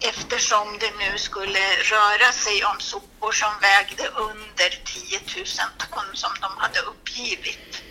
eftersom 0.00 0.78
det 0.78 0.92
nu 0.98 1.18
skulle 1.18 1.60
röra 1.82 2.32
sig 2.32 2.64
om 2.64 2.80
sopor 2.80 3.32
som 3.32 3.52
vägde 3.60 4.08
under 4.08 4.70
10 4.84 5.20
000 5.36 5.46
ton 5.78 6.16
som 6.16 6.30
de 6.40 6.50
hade 6.58 6.80
uppgivit. 6.80 7.82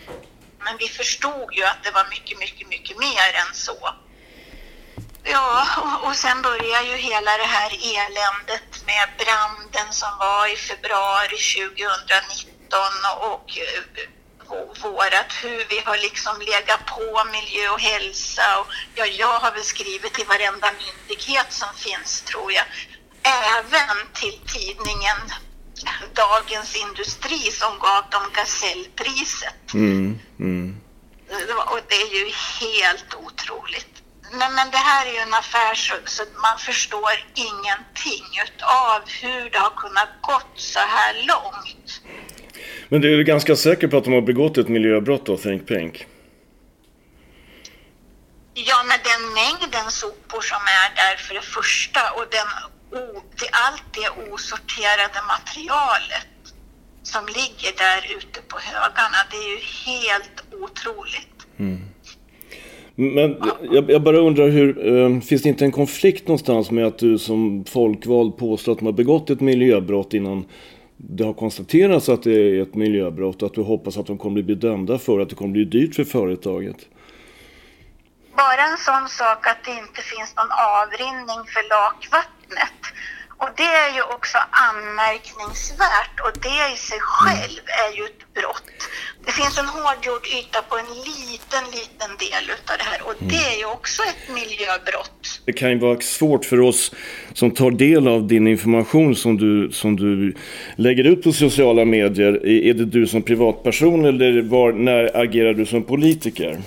Men 0.60 0.78
vi 0.78 0.88
förstod 0.88 1.54
ju 1.54 1.64
att 1.64 1.84
det 1.84 1.92
var 1.92 2.10
mycket, 2.10 2.40
mycket, 2.40 2.68
mycket 2.68 2.98
mer 2.98 3.34
än 3.34 3.54
så. 3.54 3.96
Ja, 5.24 5.68
och, 5.78 6.08
och 6.08 6.16
sen 6.16 6.42
börjar 6.42 6.82
ju 6.82 6.96
hela 6.96 7.38
det 7.38 7.50
här 7.58 7.72
eländet 7.96 8.86
med 8.86 9.10
branden 9.18 9.94
som 9.94 10.18
var 10.20 10.54
i 10.54 10.56
februari 10.56 11.38
2019 11.38 12.80
och 13.20 13.58
vårat 14.82 15.32
hur 15.44 15.66
vi 15.70 15.80
har 15.86 15.98
liksom 15.98 16.36
legat 16.40 16.86
på 16.86 17.24
miljö 17.32 17.70
och 17.70 17.82
hälsa. 17.82 18.60
Och, 18.60 18.68
ja, 18.96 19.06
jag 19.06 19.40
har 19.40 19.52
väl 19.52 19.64
skrivit 19.64 20.14
till 20.14 20.26
varenda 20.26 20.72
myndighet 20.72 21.54
som 21.54 21.68
finns 21.76 22.22
tror 22.22 22.52
jag. 22.52 22.66
Även 23.24 23.98
till 24.14 24.40
tidningen 24.54 25.18
Dagens 26.14 26.76
Industri 26.76 27.52
som 27.52 27.80
gav 27.80 28.10
dem 28.10 28.24
Gasellpriset. 28.34 29.74
Mm, 29.74 30.20
mm. 30.40 30.82
Och 31.68 31.80
det 31.90 31.96
är 31.96 32.14
ju 32.20 32.32
helt 32.62 33.14
otroligt. 33.16 34.04
Men, 34.32 34.56
men 34.56 34.72
det 34.72 34.78
här 34.78 35.06
är 35.06 35.12
ju 35.12 35.18
en 35.18 35.34
affär 35.34 35.76
så, 35.76 35.94
så 36.06 36.24
man 36.42 36.58
förstår 36.58 37.12
ingenting 37.34 38.42
av 38.62 39.02
hur 39.22 39.50
det 39.50 39.60
har 39.60 39.70
kunnat 39.70 40.10
gått 40.22 40.54
så 40.56 40.80
här 40.80 41.14
långt. 41.28 42.02
Men 42.90 43.02
du 43.02 43.20
är 43.20 43.24
ganska 43.24 43.56
säker 43.56 43.88
på 43.88 43.98
att 43.98 44.04
de 44.04 44.14
har 44.14 44.22
begått 44.22 44.58
ett 44.58 44.68
miljöbrott 44.68 45.26
då, 45.26 45.38
Think 45.38 45.68
Pink? 45.68 46.06
Ja, 48.54 48.84
med 48.84 49.00
den 49.12 49.24
mängden 49.42 49.92
sopor 49.92 50.42
som 50.42 50.62
är 50.82 50.90
där 51.02 51.16
för 51.18 51.34
det 51.36 51.42
första 51.42 52.02
och 52.16 52.26
den, 52.38 52.50
o, 53.00 53.24
det, 53.40 53.50
allt 53.66 53.84
det 53.98 54.32
osorterade 54.32 55.20
materialet 55.36 56.28
som 57.04 57.26
ligger 57.26 57.72
där 57.86 58.18
ute 58.18 58.40
på 58.48 58.58
högarna, 58.60 59.20
det 59.32 59.38
är 59.38 59.50
ju 59.56 59.62
helt 59.86 60.38
otroligt. 60.64 61.38
Mm. 61.60 61.82
Men 62.96 63.36
jag, 63.72 63.92
jag, 63.92 64.02
bara 64.02 64.18
undrar 64.18 64.50
hur, 64.50 64.88
eh, 64.88 65.20
finns 65.20 65.42
det 65.42 65.50
inte 65.50 65.66
en 65.66 65.72
konflikt 65.72 66.28
någonstans 66.28 66.72
med 66.72 66.86
att 66.86 67.00
du 67.00 67.18
som 67.18 67.66
folkvald 67.66 68.38
påstår 68.38 68.72
att 68.72 68.82
man 68.82 68.94
har 68.94 68.98
begått 68.98 69.30
ett 69.30 69.40
miljöbrott 69.40 70.14
innan 70.14 70.46
det 70.98 71.24
har 71.24 71.34
konstaterats 71.34 72.10
att 72.10 72.24
det 72.24 72.34
är 72.34 72.62
ett 72.62 72.76
miljöbrott 72.76 73.42
och 73.42 73.48
att 73.48 73.54
du 73.54 73.62
hoppas 73.62 73.98
att 73.98 74.08
de 74.08 74.18
kommer 74.18 74.34
bli 74.34 74.44
bedömda 74.44 74.98
för 74.98 75.20
att 75.20 75.30
det 75.30 75.36
kommer 75.36 75.52
bli 75.52 75.66
dyrt 75.66 75.96
för 75.96 76.04
företaget? 76.04 76.78
Bara 78.36 78.62
en 78.72 78.78
sån 78.78 79.10
sak 79.10 79.48
att 79.48 79.64
det 79.66 79.72
inte 79.72 80.02
finns 80.02 80.36
någon 80.36 80.52
avrinning 80.52 81.42
för 81.54 81.64
lakvattnet. 81.70 82.82
Och 83.38 83.50
det 83.58 83.72
är 83.86 83.92
ju 83.98 84.02
också 84.16 84.38
anmärkningsvärt 84.68 86.16
och 86.26 86.34
det 86.48 86.74
i 86.74 86.78
sig 86.78 87.00
själv 87.00 87.64
är 87.86 87.92
ju 87.98 88.04
ett 88.04 88.34
brott. 88.34 88.78
Det 89.26 89.32
finns 89.32 89.58
en 89.58 89.66
hårdgjord 89.66 90.26
yta 90.40 90.62
på 90.70 90.76
en 90.78 90.92
liten, 91.10 91.66
liten 91.78 92.12
del 92.24 92.44
utav 92.56 92.76
det 92.78 92.84
här 92.84 93.02
och 93.08 93.22
mm. 93.22 93.28
det 93.32 93.44
är 93.54 93.58
ju 93.58 93.66
också 93.66 94.04
ett 94.04 94.36
miljöbrott. 94.40 95.42
Det 95.46 95.54
kan 95.54 95.70
ju 95.70 95.80
vara 95.80 96.00
svårt 96.00 96.46
för 96.46 96.60
oss 96.60 96.92
som 97.34 97.52
tar 97.52 97.72
del 97.72 98.08
av 98.08 98.28
din 98.28 98.48
information 98.48 99.16
som 99.16 99.38
du, 99.38 99.72
som 99.72 99.96
du 99.96 100.36
lägger 100.76 101.04
ut 101.04 101.24
på 101.24 101.32
sociala 101.32 101.86
medier. 101.86 102.48
Är 102.48 102.74
det 102.74 102.86
du 102.86 103.08
som 103.08 103.22
privatperson 103.22 104.06
eller 104.06 104.42
var, 104.42 104.72
när 104.72 105.18
agerar 105.18 105.54
du 105.54 105.66
som 105.66 105.84
politiker? 105.84 106.58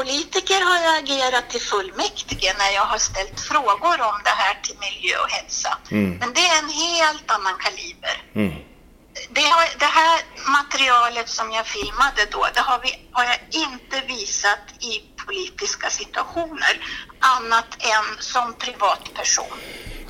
Politiker 0.00 0.60
har 0.68 0.78
jag 0.86 0.94
agerat 1.02 1.46
till 1.52 1.64
fullmäktige 1.72 2.50
när 2.60 2.70
jag 2.78 2.86
har 2.92 3.00
ställt 3.10 3.38
frågor 3.50 3.96
om 4.10 4.16
det 4.28 4.36
här 4.42 4.54
till 4.64 4.78
miljö 4.86 5.14
och 5.24 5.30
hälsa. 5.36 5.70
Mm. 5.90 6.10
Men 6.20 6.28
det 6.36 6.44
är 6.52 6.56
en 6.64 6.72
helt 6.86 7.28
annan 7.36 7.56
kaliber. 7.64 8.16
Mm. 8.40 8.54
Det, 9.36 9.46
har, 9.54 9.64
det, 9.82 9.90
här 10.00 10.16
materialet 10.58 11.28
som 11.38 11.46
jag 11.58 11.66
filmade 11.76 12.22
då, 12.34 12.42
det 12.56 12.64
har, 12.68 12.78
vi, 12.84 12.90
har 13.16 13.24
jag 13.32 13.40
inte 13.66 13.96
visat 14.14 14.64
i 14.90 14.92
politiska 15.24 15.88
situationer 16.00 16.74
annat 17.36 17.70
än 17.94 18.06
som 18.32 18.46
privatperson. 18.64 19.54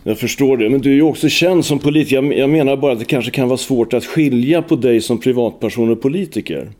Jag 0.07 0.19
förstår 0.19 0.57
det, 0.57 0.71
men 0.71 0.81
du 0.81 0.91
är 0.91 0.95
ju 0.95 1.03
också 1.03 1.29
känd 1.29 1.67
som 1.67 1.79
politiker. 1.79 2.33
Jag 2.33 2.51
menar 2.51 2.77
bara 2.77 2.93
att 2.93 2.99
det 2.99 3.05
kanske 3.05 3.31
kan 3.31 3.49
vara 3.49 3.59
svårt 3.59 3.93
att 3.95 4.05
skilja 4.05 4.63
på 4.63 4.77
dig 4.77 5.01
som 5.01 5.21
privatperson 5.21 5.91
och 5.91 6.03
politiker. 6.03 6.73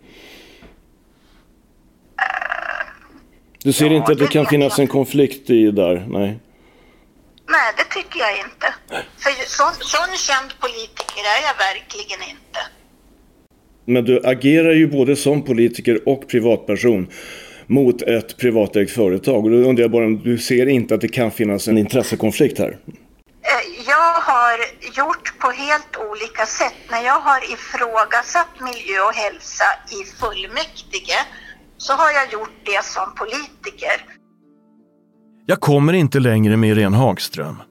Du 3.65 3.73
ser 3.73 3.87
ja, 3.87 3.97
inte 3.97 4.13
att 4.13 4.19
det, 4.19 4.27
kan 4.27 4.47
finnas 4.47 4.79
en 4.79 4.87
konflikt 4.87 5.51
i 5.51 5.71
där? 5.71 6.07
Nej. 6.09 6.39
Nej, 7.49 7.73
det 7.77 7.95
tycker 7.95 8.19
jag 8.19 8.39
inte. 8.39 8.75
För 9.19 9.31
sån, 9.47 9.73
sån 9.81 10.17
känd 10.17 10.61
politiker 10.61 11.23
är 11.35 11.41
jag 11.49 11.57
verkligen 11.69 12.31
inte. 12.31 12.61
Men 13.85 14.05
du 14.05 14.27
agerar 14.27 14.73
ju 14.73 14.87
både 14.87 15.17
som 15.17 15.43
politiker 15.43 16.09
och 16.09 16.29
privatperson 16.29 17.07
mot 17.67 18.03
ett 18.03 18.37
privatägt 18.37 18.91
företag. 18.91 19.45
Och 19.45 19.51
då 19.51 19.57
undrar 19.57 19.83
jag 19.83 19.91
bara 19.91 20.05
om 20.05 20.23
du 20.23 20.39
ser 20.39 20.67
inte 20.67 20.95
att 20.95 21.01
det 21.01 21.09
kan 21.09 21.31
finnas 21.31 21.69
en 21.69 21.79
intressekonflikt 21.79 22.59
här? 22.59 22.79
Eh, 22.89 23.85
jag 23.87 24.15
har 24.15 24.59
gjort 24.99 25.39
på 25.39 25.51
helt 25.51 25.97
olika 26.11 26.47
sätt. 26.47 26.79
När 26.91 27.05
jag 27.05 27.21
har 27.21 27.53
ifrågasatt 27.53 28.55
miljö 28.61 29.01
och 29.01 29.15
hälsa 29.15 29.65
i 29.91 30.05
fullmäktige 30.21 31.19
så 31.77 31.93
har 31.93 32.11
jag 32.11 32.33
gjort 32.33 32.55
det 32.65 32.85
som 32.85 33.15
politiker. 33.15 34.15
Jag 35.47 35.61
kommer 35.61 35.93
inte 35.93 36.21
längre 36.21 36.57
med 36.57 36.71
Irene 36.71 36.97
Hagström. 36.97 37.63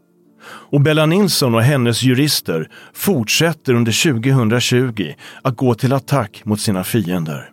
Och 0.46 0.82
Bella 0.82 1.06
Nilsson 1.06 1.56
och 1.56 1.64
hennes 1.64 2.04
jurister 2.04 2.70
fortsätter 2.94 3.74
under 3.74 4.14
2020 4.14 5.14
att 5.42 5.58
gå 5.58 5.76
till 5.76 5.94
attack 5.94 6.42
mot 6.46 6.60
sina 6.60 6.84
fiender. 6.84 7.50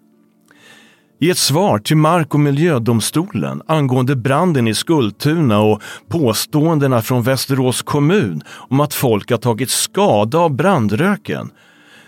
I 1.23 1.31
ett 1.31 1.39
svar 1.39 1.79
till 1.79 1.97
Mark 1.97 2.35
och 2.35 2.41
miljödomstolen 2.41 3.63
angående 3.67 4.17
branden 4.17 4.69
i 4.69 4.75
Skultuna 4.75 5.61
och 5.61 5.83
påståendena 6.09 7.03
från 7.03 7.23
Västerås 7.23 7.83
kommun 7.83 8.43
om 8.49 8.81
att 8.81 8.95
folk 8.95 9.31
har 9.31 9.39
tagit 9.39 9.71
skada 9.71 10.39
av 10.39 10.55
brandröken 10.55 11.51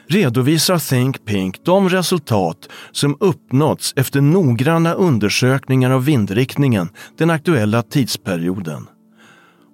redovisar 0.06 0.78
Think 0.78 1.24
Pink 1.24 1.64
de 1.64 1.88
resultat 1.88 2.68
som 2.92 3.16
uppnåtts 3.20 3.92
efter 3.96 4.20
noggranna 4.20 4.92
undersökningar 4.92 5.90
av 5.90 6.04
vindriktningen 6.04 6.88
den 7.18 7.30
aktuella 7.30 7.82
tidsperioden. 7.82 8.86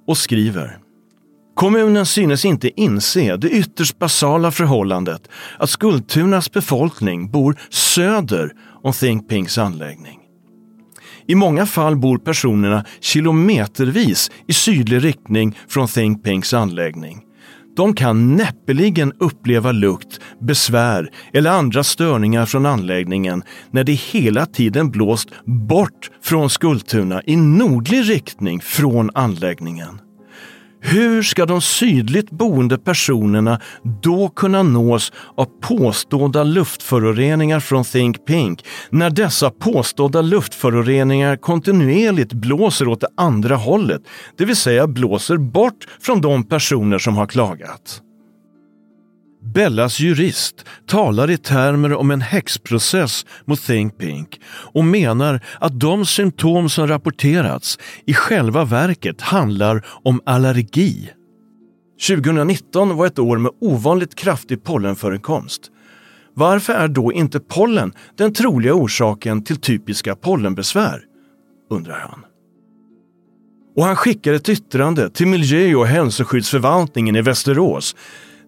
Och 0.06 0.18
skriver 0.18 0.78
Kommunen 1.54 2.06
synes 2.06 2.44
inte 2.44 2.80
inse 2.80 3.36
det 3.36 3.50
ytterst 3.50 3.98
basala 3.98 4.50
förhållandet 4.50 5.28
att 5.58 5.70
Skultunas 5.70 6.52
befolkning 6.52 7.30
bor 7.30 7.58
söder 7.70 8.52
om 8.82 8.92
Think 8.92 9.28
Pinks 9.28 9.58
anläggning. 9.58 10.18
I 11.26 11.34
många 11.34 11.66
fall 11.66 11.96
bor 11.96 12.18
personerna 12.18 12.84
kilometervis 13.00 14.30
i 14.46 14.52
sydlig 14.52 15.04
riktning 15.04 15.58
från 15.68 15.88
Think 15.88 16.24
Pinks 16.24 16.54
anläggning 16.54 17.22
de 17.78 17.94
kan 17.94 18.36
näppeligen 18.36 19.12
uppleva 19.18 19.72
lukt, 19.72 20.20
besvär 20.40 21.10
eller 21.32 21.50
andra 21.50 21.84
störningar 21.84 22.46
från 22.46 22.66
anläggningen 22.66 23.42
när 23.70 23.84
det 23.84 23.92
hela 23.92 24.46
tiden 24.46 24.90
blåst 24.90 25.28
bort 25.44 26.10
från 26.22 26.50
Skultuna 26.50 27.22
i 27.26 27.36
nordlig 27.36 28.10
riktning 28.10 28.60
från 28.60 29.10
anläggningen. 29.14 30.07
Hur 30.80 31.22
ska 31.22 31.46
de 31.46 31.60
sydligt 31.60 32.30
boende 32.30 32.78
personerna 32.78 33.60
då 34.02 34.28
kunna 34.28 34.62
nås 34.62 35.12
av 35.36 35.44
påstådda 35.60 36.44
luftföroreningar 36.44 37.60
från 37.60 37.84
Think 37.84 38.26
Pink 38.26 38.64
när 38.90 39.10
dessa 39.10 39.50
påstådda 39.50 40.22
luftföroreningar 40.22 41.36
kontinuerligt 41.36 42.32
blåser 42.32 42.88
åt 42.88 43.00
det 43.00 43.08
andra 43.16 43.56
hållet, 43.56 44.02
det 44.36 44.44
vill 44.44 44.56
säga 44.56 44.86
blåser 44.86 45.36
bort 45.36 45.86
från 46.00 46.20
de 46.20 46.44
personer 46.44 46.98
som 46.98 47.16
har 47.16 47.26
klagat? 47.26 48.02
Bellas 49.54 50.00
jurist 50.00 50.64
talar 50.86 51.30
i 51.30 51.36
termer 51.36 51.94
om 51.94 52.10
en 52.10 52.20
häxprocess 52.20 53.26
mot 53.44 53.62
Think 53.62 53.98
Pink 53.98 54.40
och 54.46 54.84
menar 54.84 55.40
att 55.60 55.80
de 55.80 56.06
symptom 56.06 56.68
som 56.68 56.86
rapporterats 56.86 57.78
i 58.06 58.14
själva 58.14 58.64
verket 58.64 59.20
handlar 59.20 59.86
om 60.04 60.20
allergi. 60.26 61.10
2019 62.08 62.96
var 62.96 63.06
ett 63.06 63.18
år 63.18 63.38
med 63.38 63.52
ovanligt 63.60 64.14
kraftig 64.14 64.64
pollenförekomst. 64.64 65.60
Varför 66.34 66.72
är 66.72 66.88
då 66.88 67.12
inte 67.12 67.40
pollen 67.40 67.92
den 68.16 68.32
troliga 68.32 68.74
orsaken 68.74 69.44
till 69.44 69.56
typiska 69.56 70.16
pollenbesvär? 70.16 71.00
undrar 71.70 71.98
han. 71.98 72.24
Och 73.76 73.84
han 73.84 73.96
skickar 73.96 74.32
ett 74.32 74.48
yttrande 74.48 75.10
till 75.10 75.26
miljö 75.26 75.74
och 75.74 75.86
hälsoskyddsförvaltningen 75.86 77.16
i 77.16 77.22
Västerås 77.22 77.96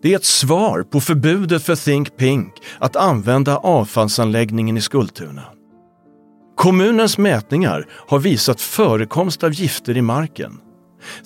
det 0.02 0.12
är 0.12 0.16
ett 0.16 0.24
svar 0.24 0.82
på 0.82 1.00
förbudet 1.00 1.62
för 1.62 1.76
Think 1.76 2.16
Pink 2.16 2.52
att 2.78 2.96
använda 2.96 3.56
avfallsanläggningen 3.56 4.76
i 4.76 4.80
Skultuna. 4.80 5.44
Kommunens 6.56 7.18
mätningar 7.18 7.86
har 8.08 8.18
visat 8.18 8.60
förekomst 8.60 9.44
av 9.44 9.52
gifter 9.52 9.96
i 9.96 10.02
marken. 10.02 10.52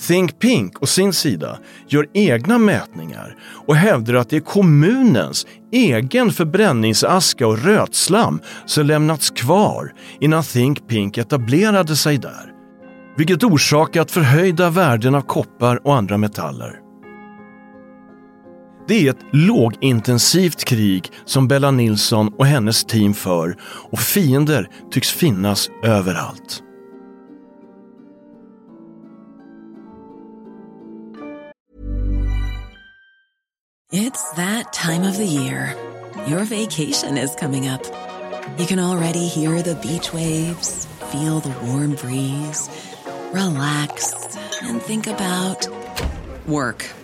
Think 0.08 0.38
Pink 0.38 0.82
å 0.82 0.86
sin 0.86 1.12
sida 1.12 1.58
gör 1.88 2.06
egna 2.14 2.58
mätningar 2.58 3.36
och 3.66 3.76
hävdar 3.76 4.14
att 4.14 4.30
det 4.30 4.36
är 4.36 4.40
kommunens 4.40 5.46
egen 5.72 6.32
förbränningsaska 6.32 7.46
och 7.46 7.64
rötslam 7.64 8.40
som 8.66 8.86
lämnats 8.86 9.30
kvar 9.30 9.92
innan 10.20 10.42
Think 10.42 10.88
Pink 10.88 11.18
etablerade 11.18 11.96
sig 11.96 12.18
där. 12.18 12.52
Vilket 13.16 13.44
orsakat 13.44 14.10
förhöjda 14.10 14.70
värden 14.70 15.14
av 15.14 15.20
koppar 15.20 15.86
och 15.86 15.94
andra 15.94 16.18
metaller. 16.18 16.83
Det 18.86 19.06
är 19.06 19.10
ett 19.10 19.24
lågintensivt 19.32 20.64
krig 20.64 21.12
som 21.24 21.48
Bella 21.48 21.70
Nilsson 21.70 22.28
och 22.38 22.46
hennes 22.46 22.84
team 22.84 23.14
för 23.14 23.56
och 23.62 23.98
fiender 23.98 24.68
tycks 24.90 25.10
finnas 25.10 25.70
överallt. 25.82 26.62
It's 33.92 34.34
that 34.36 34.72
time 34.72 35.08
of 35.10 35.16
the 35.16 35.24
year. 35.24 35.76
Your 36.28 36.44
vacation 36.44 37.16
is 37.16 37.36
coming 37.36 37.68
up. 37.68 37.82
You 38.58 38.66
can 38.66 38.78
already 38.78 39.28
hear 39.28 39.62
the 39.62 39.74
beach 39.74 40.12
waves, 40.12 40.88
feel 41.12 41.40
the 41.40 41.54
warm 41.66 41.94
breeze, 41.94 42.70
relax 43.32 44.14
and 44.62 44.82
think 44.82 45.06
about 45.06 45.68
work. 46.46 47.03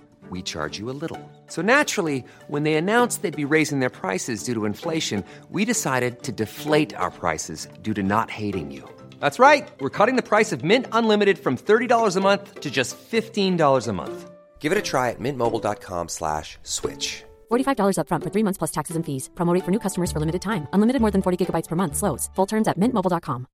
we 0.31 0.41
charge 0.41 0.79
you 0.79 0.89
a 0.89 0.97
little. 1.03 1.19
So 1.47 1.61
naturally, 1.61 2.23
when 2.47 2.63
they 2.63 2.75
announced 2.75 3.21
they'd 3.21 3.43
be 3.43 3.55
raising 3.55 3.79
their 3.79 3.89
prices 3.89 4.43
due 4.43 4.53
to 4.53 4.65
inflation, 4.65 5.23
we 5.49 5.65
decided 5.65 6.23
to 6.23 6.31
deflate 6.31 6.95
our 6.95 7.11
prices 7.11 7.67
due 7.81 7.93
to 7.93 8.03
not 8.03 8.29
hating 8.29 8.71
you. 8.71 8.83
That's 9.19 9.39
right. 9.39 9.67
We're 9.79 9.97
cutting 9.97 10.15
the 10.15 10.29
price 10.31 10.51
of 10.51 10.63
Mint 10.63 10.87
Unlimited 10.91 11.37
from 11.39 11.57
$30 11.57 12.15
a 12.15 12.21
month 12.21 12.59
to 12.59 12.71
just 12.71 12.95
$15 13.11 13.87
a 13.87 13.93
month. 13.93 14.31
Give 14.59 14.71
it 14.71 14.77
a 14.77 14.87
try 14.91 15.09
at 15.09 15.19
mintmobile.com 15.19 16.07
slash 16.09 16.57
switch. 16.63 17.23
$45 17.51 17.97
upfront 17.97 18.23
for 18.23 18.29
three 18.31 18.43
months 18.43 18.57
plus 18.57 18.71
taxes 18.71 18.95
and 18.95 19.05
fees. 19.05 19.29
Promo 19.35 19.53
rate 19.53 19.65
for 19.65 19.71
new 19.71 19.79
customers 19.79 20.11
for 20.11 20.19
limited 20.19 20.41
time. 20.41 20.67
Unlimited 20.73 21.01
more 21.01 21.11
than 21.11 21.21
40 21.21 21.37
gigabytes 21.37 21.67
per 21.67 21.75
month. 21.75 21.95
Slows. 21.97 22.29
Full 22.35 22.47
terms 22.47 22.67
at 22.67 22.77
mintmobile.com. 22.77 23.47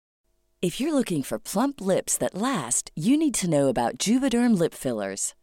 If 0.60 0.82
you're 0.82 0.94
looking 0.94 1.22
for 1.22 1.38
plump 1.38 1.82
lips 1.82 2.18
that 2.18 2.34
last, 2.34 2.90
you 2.96 3.16
need 3.16 3.36
to 3.36 3.50
know 3.50 3.68
about 3.68 3.98
Juvederm 4.00 4.58
lip 4.58 4.74
fillers. 4.74 5.37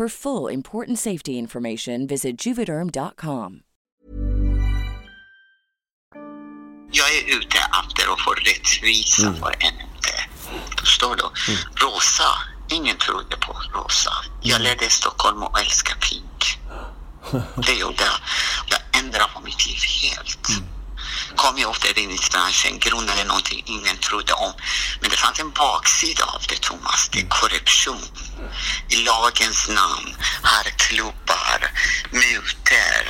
For 0.00 0.08
full 0.08 0.48
important 0.48 0.98
safety 0.98 1.32
information, 1.32 2.06
visit 2.06 2.46
juvederm.com. 2.46 3.60
Jag 6.92 7.08
är 7.16 7.38
ute 7.38 7.58
efter 7.58 8.12
att 8.12 8.20
få 8.20 8.30
rättvisa 8.30 9.26
Mm. 9.26 9.40
för 9.40 9.50
en 9.50 9.80
inte. 9.80 10.14
Förstår 10.80 11.16
du? 11.16 11.52
Mm. 11.52 11.60
Rosa, 11.74 12.24
ingen 12.70 12.96
trodde 12.96 13.36
på 13.36 13.52
rosa. 13.52 14.10
Jag 14.42 14.60
mm. 14.60 14.62
lärde 14.62 14.86
i 14.86 14.90
Stockholm 14.90 15.42
att 15.42 15.60
älska 15.60 15.94
pink. 15.94 16.58
Det 17.66 17.72
gjorde 17.72 18.04
jag. 18.04 18.20
Jag 18.66 19.04
ändrade 19.04 19.24
på 19.34 19.40
mitt 19.40 19.66
liv 19.66 19.78
helt. 20.02 20.48
Mm. 20.48 20.79
Kom 21.36 21.58
jag 21.58 21.70
åt 21.70 21.84
räddningsbranschen, 21.84 22.78
grundade 22.78 23.24
någonting 23.24 23.62
ingen 23.66 23.96
trodde 23.96 24.32
om. 24.32 24.52
Men 25.00 25.10
det 25.10 25.16
fanns 25.16 25.40
en 25.40 25.50
baksida 25.50 26.24
av 26.24 26.42
det, 26.48 26.60
Thomas. 26.60 27.08
Det 27.12 27.20
är 27.20 27.26
korruption. 27.28 28.02
I 28.88 28.96
lagens 28.96 29.68
namn, 29.68 30.16
herrklubbar, 30.42 31.70
mutor. 32.10 33.04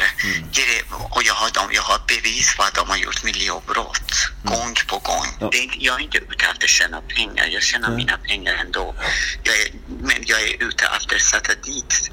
gre- 0.53 0.85
Och 1.11 1.23
jag 1.23 1.35
har, 1.35 1.51
dem, 1.51 1.69
jag 1.73 1.83
har 1.83 1.99
bevis 2.09 2.57
på 2.57 2.63
att 2.63 2.75
de 2.75 2.89
har 2.91 2.97
gjort 2.97 3.23
miljöbrott. 3.25 4.13
Gång 4.45 4.75
på 4.87 4.99
gång. 4.99 5.51
Det 5.51 5.59
är, 5.59 5.63
inte- 5.63 5.85
jag 5.85 5.95
är 6.01 6.05
inte 6.05 6.19
ute 6.19 6.45
efter 6.47 6.65
att 6.65 6.71
tjäna 6.71 7.01
pengar. 7.01 7.47
Jag 7.47 7.63
tjänar 7.63 7.91
mina 7.91 8.17
pengar 8.19 8.55
ändå. 8.55 8.95
Jag 9.45 9.55
är, 9.61 9.69
men 10.01 10.17
jag 10.27 10.43
är 10.43 10.63
ute 10.63 10.85
efter 10.87 11.17
att 11.17 11.23
sätta 11.23 11.55
dit 11.55 12.11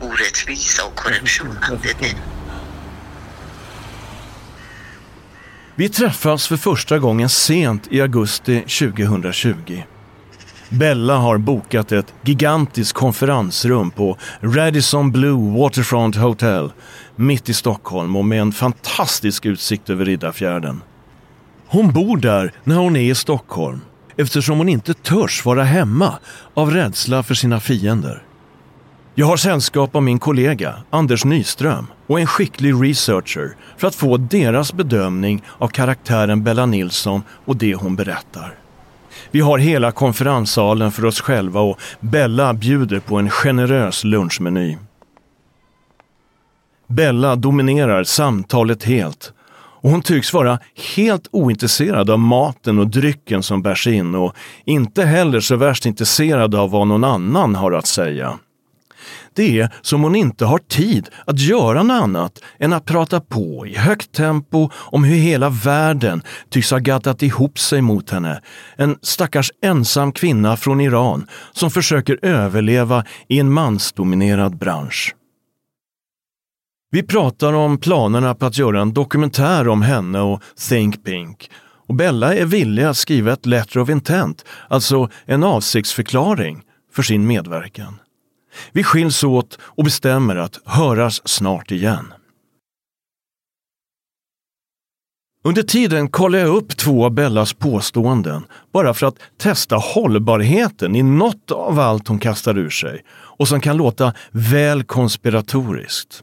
orättvisa 0.00 0.84
och 0.84 0.96
korruptionen. 0.96 1.80
Det 1.82 1.90
är 1.90 1.94
det. 1.94 2.14
Vi 5.78 5.88
träffas 5.88 6.48
för 6.48 6.56
första 6.56 6.98
gången 6.98 7.28
sent 7.28 7.88
i 7.90 8.00
augusti 8.00 8.60
2020. 8.60 9.82
Bella 10.68 11.16
har 11.16 11.38
bokat 11.38 11.92
ett 11.92 12.14
gigantiskt 12.22 12.92
konferensrum 12.92 13.90
på 13.90 14.16
Radisson 14.40 15.12
Blue 15.12 15.58
Waterfront 15.58 16.16
Hotel 16.16 16.72
mitt 17.16 17.48
i 17.48 17.54
Stockholm 17.54 18.16
och 18.16 18.24
med 18.24 18.40
en 18.40 18.52
fantastisk 18.52 19.46
utsikt 19.46 19.90
över 19.90 20.04
Riddarfjärden. 20.04 20.80
Hon 21.66 21.92
bor 21.92 22.16
där 22.16 22.52
när 22.64 22.76
hon 22.76 22.96
är 22.96 23.10
i 23.10 23.14
Stockholm 23.14 23.80
eftersom 24.16 24.58
hon 24.58 24.68
inte 24.68 24.94
törs 24.94 25.44
vara 25.44 25.64
hemma 25.64 26.18
av 26.54 26.70
rädsla 26.70 27.22
för 27.22 27.34
sina 27.34 27.60
fiender. 27.60 28.22
Jag 29.18 29.26
har 29.26 29.36
sällskap 29.36 29.96
av 29.96 30.02
min 30.02 30.18
kollega 30.18 30.74
Anders 30.90 31.24
Nyström 31.24 31.86
och 32.06 32.20
en 32.20 32.26
skicklig 32.26 32.74
researcher 32.82 33.56
för 33.76 33.88
att 33.88 33.94
få 33.94 34.16
deras 34.16 34.72
bedömning 34.72 35.42
av 35.58 35.68
karaktären 35.68 36.44
Bella 36.44 36.66
Nilsson 36.66 37.22
och 37.44 37.56
det 37.56 37.74
hon 37.74 37.96
berättar. 37.96 38.54
Vi 39.30 39.40
har 39.40 39.58
hela 39.58 39.92
konferenssalen 39.92 40.92
för 40.92 41.04
oss 41.04 41.20
själva 41.20 41.60
och 41.60 41.78
Bella 42.00 42.54
bjuder 42.54 43.00
på 43.00 43.16
en 43.16 43.30
generös 43.30 44.04
lunchmeny. 44.04 44.76
Bella 46.86 47.36
dominerar 47.36 48.04
samtalet 48.04 48.84
helt 48.84 49.32
Och 49.80 49.90
hon 49.90 50.02
tycks 50.02 50.32
vara 50.32 50.58
helt 50.96 51.28
ointresserad 51.30 52.10
av 52.10 52.18
maten 52.18 52.78
och 52.78 52.86
drycken 52.86 53.42
som 53.42 53.62
bärs 53.62 53.86
in 53.86 54.14
och 54.14 54.34
inte 54.64 55.04
heller 55.04 55.40
så 55.40 55.56
värst 55.56 55.86
intresserad 55.86 56.54
av 56.54 56.70
vad 56.70 56.86
någon 56.86 57.04
annan 57.04 57.54
har 57.54 57.72
att 57.72 57.86
säga. 57.86 58.38
Det 59.38 59.60
är 59.60 59.70
som 59.82 60.02
hon 60.02 60.16
inte 60.16 60.44
har 60.44 60.58
tid 60.58 61.08
att 61.26 61.38
göra 61.38 61.82
något 61.82 62.02
annat 62.02 62.42
än 62.58 62.72
att 62.72 62.84
prata 62.84 63.20
på 63.20 63.66
i 63.66 63.76
högt 63.76 64.12
tempo 64.12 64.70
om 64.74 65.04
hur 65.04 65.16
hela 65.16 65.50
världen 65.50 66.22
tycks 66.50 66.70
ha 66.70 66.78
gaddat 66.78 67.22
ihop 67.22 67.58
sig 67.58 67.82
mot 67.82 68.10
henne. 68.10 68.40
En 68.76 68.96
stackars 69.02 69.52
ensam 69.62 70.12
kvinna 70.12 70.56
från 70.56 70.80
Iran 70.80 71.26
som 71.52 71.70
försöker 71.70 72.18
överleva 72.22 73.04
i 73.28 73.38
en 73.38 73.52
mansdominerad 73.52 74.58
bransch. 74.58 75.14
Vi 76.90 77.02
pratar 77.02 77.52
om 77.52 77.78
planerna 77.78 78.34
på 78.34 78.46
att 78.46 78.58
göra 78.58 78.80
en 78.80 78.92
dokumentär 78.92 79.68
om 79.68 79.82
henne 79.82 80.20
och 80.20 80.42
Think 80.68 81.04
Pink. 81.04 81.50
Och 81.88 81.94
Bella 81.94 82.34
är 82.34 82.44
villig 82.44 82.82
att 82.82 82.96
skriva 82.96 83.32
ett 83.32 83.46
letter 83.46 83.80
of 83.80 83.90
intent, 83.90 84.44
alltså 84.68 85.08
en 85.24 85.44
avsiktsförklaring, 85.44 86.62
för 86.92 87.02
sin 87.02 87.26
medverkan. 87.26 87.98
Vi 88.72 88.82
skiljs 88.82 89.24
åt 89.24 89.58
och 89.62 89.84
bestämmer 89.84 90.36
att 90.36 90.60
höras 90.64 91.28
snart 91.28 91.70
igen. 91.70 92.14
Under 95.44 95.62
tiden 95.62 96.08
kollar 96.08 96.38
jag 96.38 96.56
upp 96.56 96.76
två 96.76 97.04
av 97.04 97.10
Bellas 97.10 97.52
påståenden 97.52 98.44
bara 98.72 98.94
för 98.94 99.06
att 99.06 99.16
testa 99.38 99.76
hållbarheten 99.76 100.96
i 100.96 101.02
något 101.02 101.50
av 101.50 101.80
allt 101.80 102.08
hon 102.08 102.18
kastar 102.18 102.58
ur 102.58 102.70
sig 102.70 103.04
och 103.10 103.48
som 103.48 103.60
kan 103.60 103.76
låta 103.76 104.12
väl 104.30 104.84
konspiratoriskt. 104.84 106.22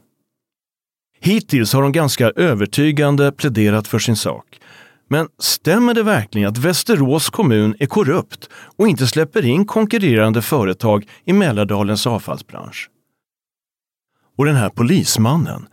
Hittills 1.20 1.72
har 1.72 1.82
hon 1.82 1.92
ganska 1.92 2.30
övertygande 2.30 3.32
pläderat 3.32 3.88
för 3.88 3.98
sin 3.98 4.16
sak. 4.16 4.60
Men 5.08 5.28
stämmer 5.38 5.94
det 5.94 6.02
verkligen 6.02 6.48
att 6.48 6.58
Västerås 6.58 7.30
kommun 7.30 7.76
är 7.78 7.86
korrupt 7.86 8.48
och 8.76 8.88
inte 8.88 9.06
släpper 9.06 9.44
in 9.44 9.64
konkurrerande 9.66 10.42
företag 10.42 11.08
i 11.24 11.32
Mälardalens 11.32 12.06
avfallsbransch? 12.06 12.90
Och 14.36 14.44
den 14.44 14.56
här 14.56 14.68
polismannen, 14.68 15.66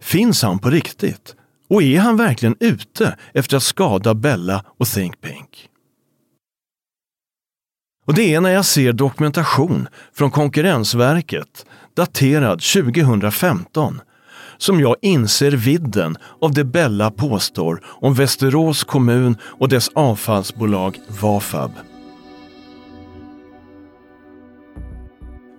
finns 0.00 0.42
han 0.42 0.58
på 0.58 0.70
riktigt? 0.70 1.36
Och 1.68 1.82
är 1.82 1.98
han 1.98 2.16
verkligen 2.16 2.56
ute 2.60 3.16
efter 3.34 3.56
att 3.56 3.62
skada 3.62 4.14
Bella 4.14 4.64
och 4.78 4.86
Think 4.86 5.20
Pink? 5.20 5.68
Och 8.06 8.14
det 8.14 8.34
är 8.34 8.40
när 8.40 8.50
jag 8.50 8.64
ser 8.64 8.92
dokumentation 8.92 9.88
från 10.14 10.30
Konkurrensverket 10.30 11.66
daterad 11.96 12.60
2015 12.60 14.00
som 14.60 14.80
jag 14.80 14.96
inser 15.02 15.50
vidden 15.50 16.16
av 16.40 16.52
det 16.52 16.64
Bella 16.64 17.10
påstår 17.10 17.82
om 17.84 18.14
Västerås 18.14 18.84
kommun 18.84 19.36
och 19.42 19.68
dess 19.68 19.88
avfallsbolag 19.94 20.98
Vafab. 21.22 21.70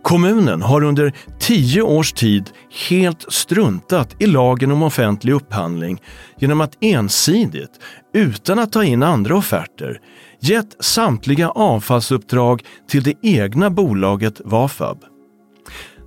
Kommunen 0.04 0.62
har 0.62 0.84
under 0.84 1.14
tio 1.40 1.82
års 1.82 2.14
tid 2.14 2.50
helt 2.90 3.26
struntat 3.34 4.16
i 4.20 4.26
lagen 4.26 4.72
om 4.72 4.84
offentlig 4.84 5.34
upphandling 5.34 6.02
genom 6.40 6.62
att 6.62 6.78
ensidigt, 6.82 7.80
utan 8.14 8.60
att 8.60 8.72
ta 8.72 8.84
in 8.84 9.04
andra 9.04 9.38
offerter, 9.38 10.02
gett 10.40 10.76
samtliga 10.80 11.50
avfallsuppdrag 11.50 12.64
till 12.90 13.04
det 13.04 13.14
egna 13.22 13.70
bolaget 13.70 14.42
Vafab. 14.46 15.11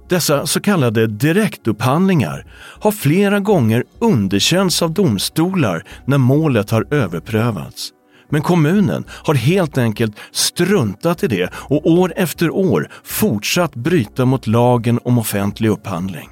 Dessa 0.09 0.47
så 0.47 0.61
kallade 0.61 1.07
direktupphandlingar 1.07 2.47
har 2.81 2.93
flera 2.93 3.41
gånger 3.41 3.85
underkänts 3.99 4.83
av 4.83 4.91
domstolar 4.91 5.85
när 6.05 6.19
målet 6.19 6.71
har 6.71 6.87
överprövats. 6.91 7.91
Men 8.31 8.43
kommunen 8.43 9.05
har 9.09 9.35
helt 9.35 9.79
enkelt 9.79 10.17
struntat 10.33 11.23
i 11.23 11.27
det 11.27 11.51
och 11.55 11.91
år 11.91 12.13
efter 12.17 12.51
år 12.51 12.89
fortsatt 13.05 13.75
bryta 13.75 14.25
mot 14.25 14.47
lagen 14.47 15.01
om 15.05 15.19
offentlig 15.19 15.69
upphandling. 15.69 16.29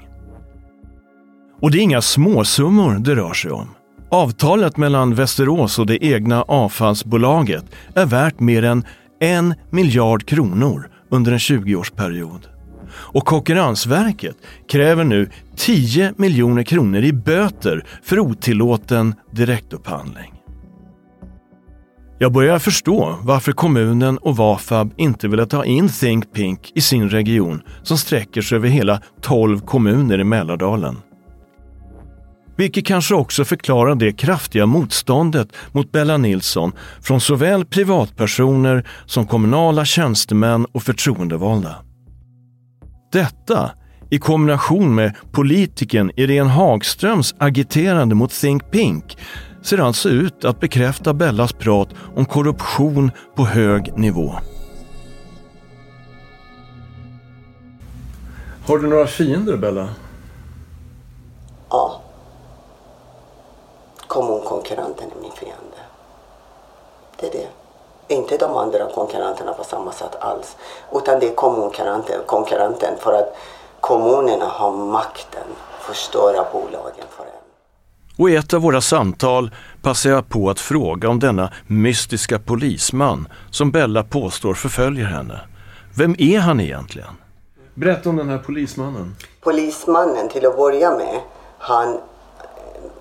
Och 1.61 1.71
det 1.71 1.79
är 1.79 1.83
inga 1.83 2.03
småsummor 2.03 2.99
det 2.99 3.15
rör 3.15 3.33
sig 3.33 3.51
om. 3.51 3.69
Avtalet 4.11 4.77
mellan 4.77 5.15
Västerås 5.15 5.79
och 5.79 5.87
det 5.87 6.05
egna 6.05 6.43
avfallsbolaget 6.43 7.65
är 7.95 8.07
värt 8.07 8.41
mer 8.41 8.63
än 8.63 8.85
en 9.21 9.55
miljard 9.71 10.27
kronor 10.27 10.89
under 11.11 11.33
en 11.33 11.39
20-årsperiod. 11.39 12.52
Och 12.95 13.25
Konkurrensverket 13.25 14.37
kräver 14.69 15.05
nu 15.05 15.31
10 15.57 16.13
miljoner 16.17 16.63
kronor 16.63 17.03
i 17.03 17.13
böter 17.13 17.87
för 18.03 18.19
otillåten 18.19 19.15
direktupphandling. 19.31 20.33
Jag 22.19 22.33
börjar 22.33 22.59
förstå 22.59 23.19
varför 23.23 23.53
kommunen 23.53 24.19
och 24.19 24.37
Vafab 24.37 24.95
inte 24.97 25.29
ville 25.29 25.47
ta 25.47 25.65
in 25.65 25.89
Think 25.89 26.33
Pink 26.33 26.73
i 26.75 26.81
sin 26.81 27.09
region 27.09 27.63
som 27.83 27.99
sträcker 27.99 28.43
sig 28.43 28.57
över 28.57 28.69
hela 28.69 29.01
12 29.21 29.61
kommuner 29.61 30.19
i 30.19 30.25
Mälardalen. 30.25 30.97
Vilket 32.57 32.87
kanske 32.87 33.15
också 33.15 33.45
förklarar 33.45 33.95
det 33.95 34.13
kraftiga 34.13 34.67
motståndet 34.67 35.49
mot 35.73 35.93
Bella 35.93 36.17
Nilsson 36.17 36.73
från 37.01 37.21
såväl 37.21 37.65
privatpersoner 37.65 38.89
som 39.07 39.27
kommunala 39.27 39.85
tjänstemän 39.85 40.67
och 40.73 40.83
förtroendevalda. 40.83 41.77
Detta 43.13 43.71
i 44.11 44.19
kombination 44.19 44.95
med 44.95 45.17
politikern 45.33 46.11
Irene 46.17 46.51
Hagströms 46.51 47.35
agiterande 47.39 48.15
mot 48.15 48.31
Think 48.31 48.71
Pink 48.71 49.19
ser 49.63 49.79
alltså 49.79 50.09
ut 50.09 50.45
att 50.45 50.61
bekräfta 50.61 51.15
Bellas 51.15 51.53
prat 51.53 51.89
om 52.17 52.25
korruption 52.25 53.11
på 53.35 53.45
hög 53.45 53.99
nivå. 53.99 54.35
Har 58.67 58.79
du 58.79 58.89
några 58.89 59.07
fiender, 59.07 59.57
Bella? 59.57 59.89
Ja. 61.71 62.01
Kommunkonkurrenten 64.07 65.11
är 65.17 65.23
min 65.23 65.33
fiende. 65.33 65.77
Det 67.21 67.27
är 67.27 67.33
det. 67.33 67.62
Inte 68.13 68.37
de 68.37 68.57
andra 68.57 68.87
konkurrenterna 68.95 69.53
på 69.53 69.65
samma 69.65 69.93
sätt 69.93 70.17
alls. 70.21 70.57
Utan 70.93 71.21
det 71.21 71.29
är 71.29 71.35
kommunkonkurrenten, 71.35 72.21
konkurrenten 72.27 72.95
för 73.01 73.13
att 73.13 73.37
kommunerna 73.81 74.45
har 74.45 74.73
makten 74.73 75.43
att 75.77 75.85
förstöra 75.85 76.45
bolagen 76.53 77.05
för 77.17 77.25
en. 77.25 77.43
Och 78.19 78.31
i 78.31 78.37
ett 78.37 78.55
av 78.55 78.61
våra 78.61 78.81
samtal 78.81 79.51
passar 79.83 80.11
jag 80.11 80.29
på 80.29 80.51
att 80.51 80.61
fråga 80.61 81.09
om 81.09 81.19
denna 81.19 81.53
mystiska 81.67 82.39
polisman 82.39 83.29
som 83.51 83.71
Bella 83.71 84.03
påstår 84.03 84.55
förföljer 84.55 85.07
henne. 85.07 85.41
Vem 85.97 86.17
är 86.19 86.39
han 86.39 86.61
egentligen? 86.61 87.15
Berätta 87.75 88.09
om 88.09 88.17
den 88.17 88.29
här 88.29 88.39
polismannen. 88.39 89.17
Polismannen 89.41 90.29
till 90.29 90.47
att 90.47 90.57
börja 90.57 90.91
med, 90.91 91.21
han 91.59 91.99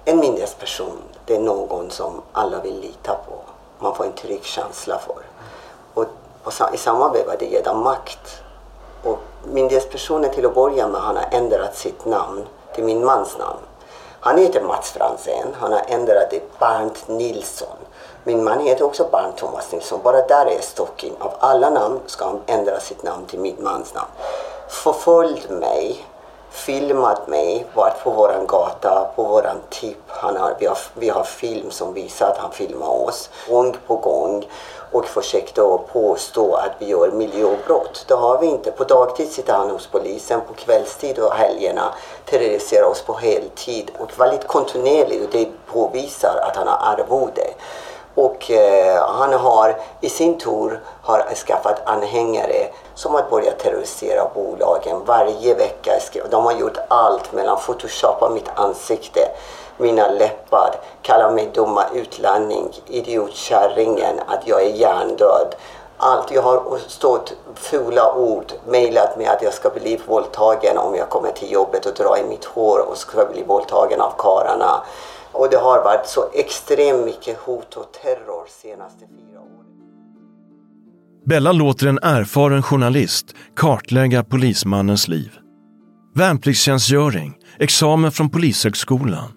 en 0.05 0.19
myndighetsperson. 0.19 0.97
Det 1.25 1.35
är 1.35 1.41
någon 1.41 1.89
som 1.89 2.21
alla 2.31 2.61
vill 2.61 2.79
lita 2.81 3.13
på 3.13 3.40
man 3.81 3.95
får 3.95 4.05
en 4.05 4.13
trygg 4.13 4.43
känsla 4.43 4.99
för. 4.99 5.23
Och, 5.93 6.05
och 6.43 6.73
i 6.73 6.77
samma 6.77 7.11
veva 7.11 7.35
det 7.39 7.45
ger 7.45 7.63
dem 7.63 7.83
makt. 7.83 8.41
Och 9.03 9.19
myndighetspersonen 9.43 10.31
till 10.31 10.45
att 10.45 10.55
börja 10.55 10.87
med 10.87 11.01
han 11.01 11.15
har 11.15 11.27
ändrat 11.31 11.75
sitt 11.75 12.05
namn 12.05 12.47
till 12.75 12.83
min 12.83 13.05
mans 13.05 13.37
namn. 13.37 13.59
Han 14.19 14.37
heter 14.37 14.61
Mats 14.61 14.91
Franzén, 14.91 15.47
han 15.59 15.71
har 15.71 15.81
ändrat 15.87 16.29
det 16.31 16.39
till 16.39 16.47
Bernt 16.59 17.07
Nilsson. 17.07 17.77
Min 18.23 18.43
man 18.43 18.59
heter 18.59 18.85
också 18.85 19.07
Bernt 19.11 19.37
Thomas 19.37 19.71
Nilsson. 19.71 19.99
Bara 20.03 20.27
där 20.27 20.45
är 20.45 20.61
stocken. 20.61 21.13
Av 21.19 21.33
alla 21.39 21.69
namn 21.69 21.99
ska 22.05 22.25
han 22.25 22.41
ändra 22.45 22.79
sitt 22.79 23.03
namn 23.03 23.25
till 23.25 23.39
min 23.39 23.55
mans 23.59 23.93
namn. 23.93 24.09
Förföljd 24.67 25.51
mig 25.51 26.05
filmat 26.51 27.27
mig, 27.27 27.65
varit 27.73 28.03
på 28.03 28.09
våran 28.09 28.47
gata, 28.47 29.11
på 29.15 29.23
våran 29.23 29.57
tipp. 29.69 30.03
Han 30.07 30.37
har, 30.37 30.55
vi, 30.59 30.65
har, 30.65 30.77
vi 30.93 31.09
har 31.09 31.23
film 31.23 31.71
som 31.71 31.93
visar 31.93 32.27
att 32.27 32.37
han 32.37 32.51
filmar 32.51 32.87
oss 32.87 33.29
gång 33.49 33.77
på 33.87 33.95
gång 33.95 34.45
och 34.91 35.05
försökte 35.05 35.61
påstå 35.93 36.53
att 36.53 36.71
vi 36.79 36.85
gör 36.87 37.11
miljöbrott. 37.11 38.05
Det 38.07 38.13
har 38.13 38.41
vi 38.41 38.47
inte. 38.47 38.71
På 38.71 38.83
dagtid 38.83 39.31
sitter 39.31 39.53
han 39.53 39.69
hos 39.69 39.87
polisen, 39.87 40.41
på 40.47 40.53
kvällstid 40.53 41.19
och 41.19 41.33
helgerna 41.33 41.93
terroriserar 42.25 42.85
oss 42.85 43.01
på 43.01 43.13
heltid 43.13 43.91
och 43.97 44.19
väldigt 44.19 44.47
kontinuerligt 44.47 45.25
och 45.25 45.31
det 45.31 45.47
påvisar 45.67 46.39
att 46.47 46.55
han 46.55 46.67
har 46.67 46.93
arvode. 46.93 47.47
Och 48.15 48.51
eh, 48.51 49.07
han 49.07 49.33
har 49.33 49.77
i 50.01 50.09
sin 50.09 50.37
tur 50.37 50.81
har 51.01 51.35
skaffat 51.35 51.81
anhängare 51.85 52.67
som 52.95 53.13
har 53.13 53.23
börjat 53.29 53.59
terrorisera 53.59 54.27
bolagen 54.35 55.05
varje 55.05 55.55
vecka. 55.55 55.91
De 56.31 56.45
har 56.45 56.53
gjort 56.53 56.77
allt 56.87 57.33
mellan 57.33 57.57
photoshoppa 57.57 58.29
mitt 58.29 58.49
ansikte, 58.55 59.19
mina 59.77 60.07
läppar, 60.07 60.75
kalla 61.01 61.31
mig 61.31 61.49
dumma 61.53 61.83
utlänning, 61.93 62.69
idiotkärringen, 62.87 64.19
att 64.27 64.47
jag 64.47 64.61
är 64.61 64.69
hjärndöd. 64.69 65.55
Allt. 66.03 66.31
Jag 66.31 66.41
har 66.41 66.77
stått 66.87 67.33
fula 67.55 68.13
ord, 68.15 68.53
mejlat 68.65 69.17
mig 69.17 69.27
att 69.27 69.41
jag 69.41 69.53
ska 69.53 69.69
bli 69.69 69.99
våldtagen 70.07 70.77
om 70.77 70.95
jag 70.95 71.09
kommer 71.09 71.31
till 71.31 71.51
jobbet 71.51 71.85
och 71.85 71.93
drar 71.93 72.17
i 72.17 72.23
mitt 72.23 72.45
hår 72.45 72.89
och 72.89 72.97
ska 72.97 73.25
bli 73.25 73.43
våldtagen 73.43 74.01
av 74.01 74.13
kararna. 74.17 74.81
Och 75.33 75.47
det 75.51 75.57
har 75.57 75.83
varit 75.83 76.07
så 76.07 76.31
extremt 76.33 77.05
mycket 77.05 77.37
hot 77.37 77.77
och 77.77 77.93
terror 78.03 78.45
senaste 78.61 78.99
fyra 78.99 79.39
åren. 79.39 79.65
Bella 81.25 81.51
låter 81.51 81.87
en 81.87 81.99
erfaren 82.01 82.63
journalist 82.63 83.25
kartlägga 83.55 84.23
polismannens 84.23 85.07
liv. 85.07 85.31
Värnpliktstjänstgöring, 86.15 87.33
examen 87.59 88.11
från 88.11 88.29
Polishögskolan, 88.29 89.31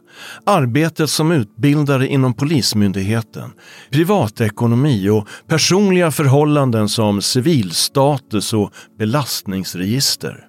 arbetet 0.47 1.11
som 1.11 1.33
utbildare 1.33 2.07
inom 2.07 2.35
Polismyndigheten, 2.35 3.53
privatekonomi 3.91 5.09
och 5.09 5.29
personliga 5.49 6.11
förhållanden 6.11 6.89
som 6.89 7.23
civilstatus 7.23 8.53
och 8.53 8.71
belastningsregister. 8.99 10.49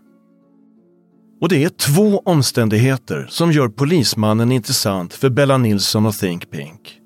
Och 1.41 1.49
det 1.49 1.63
är 1.63 1.69
två 1.69 2.21
omständigheter 2.25 3.27
som 3.29 3.51
gör 3.51 3.67
polismannen 3.67 4.51
intressant 4.51 5.13
för 5.13 5.29
Bella 5.29 5.57
Nilsson 5.57 6.05
och 6.05 6.15
Think 6.15 6.51
Pink. 6.51 6.99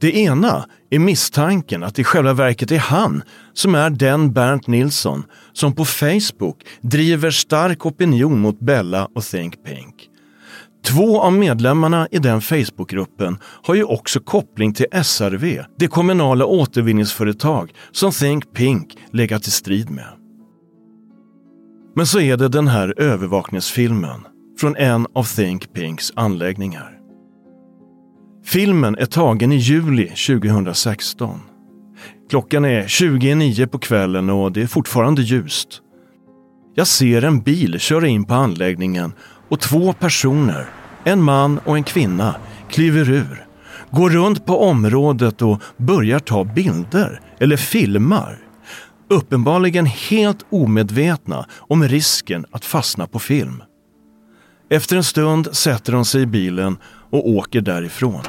Det 0.00 0.16
ena 0.16 0.66
är 0.90 0.98
misstanken 0.98 1.82
att 1.82 1.94
det 1.94 2.02
i 2.02 2.04
själva 2.04 2.32
verket 2.32 2.70
är 2.70 2.78
han 2.78 3.22
som 3.52 3.74
är 3.74 3.90
den 3.90 4.32
Bernt 4.32 4.66
Nilsson 4.66 5.24
som 5.52 5.74
på 5.74 5.84
Facebook 5.84 6.64
driver 6.80 7.30
stark 7.30 7.86
opinion 7.86 8.40
mot 8.40 8.60
Bella 8.60 9.08
och 9.14 9.24
Think 9.24 9.64
Pink. 9.64 9.94
Två 10.84 11.20
av 11.20 11.32
medlemmarna 11.32 12.08
i 12.10 12.18
den 12.18 12.40
Facebookgruppen 12.40 13.38
har 13.42 13.74
ju 13.74 13.84
också 13.84 14.20
koppling 14.20 14.74
till 14.74 14.86
SRV, 15.04 15.64
det 15.78 15.88
kommunala 15.88 16.44
återvinningsföretag 16.46 17.72
som 17.92 18.12
Think 18.12 18.52
Pink 18.52 18.96
legat 19.12 19.46
i 19.46 19.50
strid 19.50 19.90
med. 19.90 20.23
Men 21.96 22.06
så 22.06 22.20
är 22.20 22.36
det 22.36 22.48
den 22.48 22.68
här 22.68 22.94
övervakningsfilmen 22.96 24.20
från 24.60 24.76
en 24.76 25.06
av 25.14 25.24
Think 25.24 25.72
Pinks 25.72 26.12
anläggningar. 26.16 26.90
Filmen 28.44 28.96
är 28.98 29.06
tagen 29.06 29.52
i 29.52 29.56
juli 29.56 30.08
2016. 30.08 31.40
Klockan 32.30 32.64
är 32.64 32.86
29 32.86 33.66
på 33.66 33.78
kvällen 33.78 34.30
och 34.30 34.52
det 34.52 34.62
är 34.62 34.66
fortfarande 34.66 35.22
ljust. 35.22 35.80
Jag 36.74 36.86
ser 36.86 37.22
en 37.22 37.40
bil 37.40 37.78
köra 37.78 38.06
in 38.06 38.24
på 38.24 38.34
anläggningen 38.34 39.12
och 39.48 39.60
två 39.60 39.92
personer, 39.92 40.66
en 41.04 41.22
man 41.22 41.58
och 41.64 41.76
en 41.76 41.84
kvinna, 41.84 42.34
kliver 42.70 43.10
ur, 43.10 43.46
går 43.90 44.10
runt 44.10 44.46
på 44.46 44.62
området 44.62 45.42
och 45.42 45.62
börjar 45.76 46.18
ta 46.18 46.44
bilder 46.44 47.20
eller 47.38 47.56
filmar. 47.56 48.43
Uppenbarligen 49.08 49.86
helt 49.86 50.46
omedvetna 50.50 51.46
om 51.58 51.88
risken 51.88 52.46
att 52.50 52.64
fastna 52.64 53.06
på 53.06 53.18
film. 53.18 53.62
Efter 54.68 54.96
en 54.96 55.04
stund 55.04 55.48
sätter 55.56 55.92
de 55.92 56.04
sig 56.04 56.22
i 56.22 56.26
bilen 56.26 56.76
och 57.10 57.28
åker 57.28 57.60
därifrån. 57.60 58.22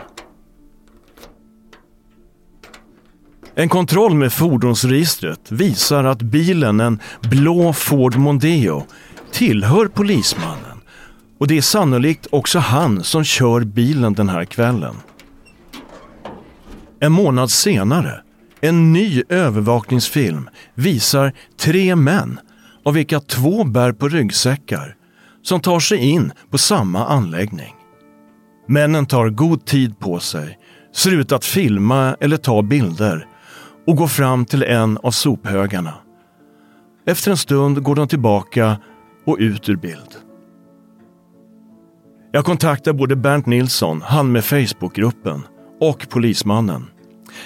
En 3.56 3.70
kontroll 3.70 4.16
med 4.16 4.34
fordonsregistret 4.34 5.52
visar 5.52 6.04
att 6.04 6.22
bilen, 6.22 6.80
en 6.80 7.00
blå 7.22 7.74
Ford 7.74 8.16
Mondeo, 8.16 8.86
tillhör 9.32 9.88
polismannen. 9.88 10.82
Och 11.38 11.48
det 11.48 11.58
är 11.58 11.62
sannolikt 11.62 12.28
också 12.30 12.60
han 12.60 13.04
som 13.04 13.24
kör 13.24 13.62
bilen 13.62 14.14
den 14.14 14.30
här 14.30 14.46
kvällen. 14.46 14.96
En 17.00 17.12
månad 17.12 17.52
senare, 17.52 18.22
en 18.66 18.94
ny 18.94 19.24
övervakningsfilm 19.30 20.50
visar 20.76 21.34
tre 21.60 21.96
män, 21.96 22.40
av 22.84 22.94
vilka 22.94 23.20
två 23.20 23.64
bär 23.64 23.92
på 23.92 24.08
ryggsäckar, 24.08 24.96
som 25.42 25.60
tar 25.60 25.80
sig 25.80 25.98
in 25.98 26.32
på 26.52 26.58
samma 26.58 27.06
anläggning. 27.06 27.76
Männen 28.68 29.06
tar 29.06 29.30
god 29.30 29.66
tid 29.66 30.00
på 30.00 30.20
sig, 30.20 30.58
ser 30.96 31.12
ut 31.12 31.32
att 31.32 31.46
filma 31.46 32.16
eller 32.20 32.38
ta 32.38 32.62
bilder 32.62 33.28
och 33.88 33.96
går 33.96 34.08
fram 34.08 34.46
till 34.46 34.64
en 34.64 34.98
av 34.98 35.12
sophögarna. 35.12 35.94
Efter 37.08 37.32
en 37.32 37.38
stund 37.38 37.84
går 37.84 37.96
de 37.96 38.08
tillbaka 38.08 38.78
och 39.26 39.38
ut 39.40 39.70
ur 39.70 39.76
bild. 39.76 40.16
Jag 42.32 42.46
kontaktar 42.46 42.94
både 42.94 43.16
Bernt 43.16 43.46
Nilsson, 43.46 44.02
han 44.02 44.32
med 44.32 44.46
Facebookgruppen, 44.46 45.42
och 45.82 46.10
polismannen. 46.10 46.86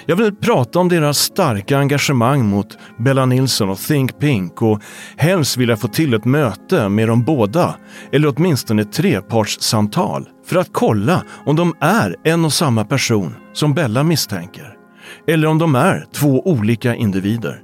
Jag 0.06 0.16
vill 0.16 0.34
prata 0.34 0.78
om 0.78 0.88
deras 0.88 1.18
starka 1.18 1.78
engagemang 1.78 2.46
mot 2.46 2.78
Bella 2.98 3.26
Nilsson 3.26 3.70
och 3.70 3.78
Think 3.78 4.18
Pink 4.18 4.62
och 4.62 4.82
helst 5.16 5.56
vill 5.56 5.68
jag 5.68 5.80
få 5.80 5.88
till 5.88 6.14
ett 6.14 6.24
möte 6.24 6.88
med 6.88 7.08
dem 7.08 7.24
båda, 7.24 7.76
eller 8.12 8.34
åtminstone 8.36 8.82
ett 8.82 8.92
trepartssamtal, 8.92 10.28
för 10.46 10.56
att 10.56 10.68
kolla 10.72 11.24
om 11.46 11.56
de 11.56 11.74
är 11.80 12.16
en 12.24 12.44
och 12.44 12.52
samma 12.52 12.84
person 12.84 13.34
som 13.52 13.74
Bella 13.74 14.02
misstänker. 14.02 14.76
Eller 15.26 15.48
om 15.48 15.58
de 15.58 15.74
är 15.74 16.06
två 16.12 16.42
olika 16.46 16.94
individer. 16.94 17.62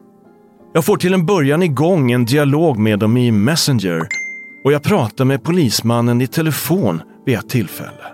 Jag 0.74 0.84
får 0.84 0.96
till 0.96 1.14
en 1.14 1.26
början 1.26 1.62
igång 1.62 2.12
en 2.12 2.24
dialog 2.24 2.78
med 2.78 2.98
dem 2.98 3.16
i 3.16 3.30
Messenger 3.30 4.06
och 4.64 4.72
jag 4.72 4.82
pratar 4.82 5.24
med 5.24 5.44
polismannen 5.44 6.20
i 6.20 6.26
telefon 6.26 7.02
vid 7.26 7.38
ett 7.38 7.48
tillfälle. 7.48 8.06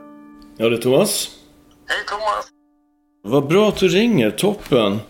Ja, 0.58 0.68
det 0.68 0.76
är 0.76 0.80
Thomas. 0.80 1.28
Hej 1.88 1.98
Thomas. 2.08 2.51
Vad 3.24 3.46
bra 3.46 3.68
att 3.68 3.76
du 3.76 3.88
ringer, 3.88 4.30
toppen. 4.30 5.00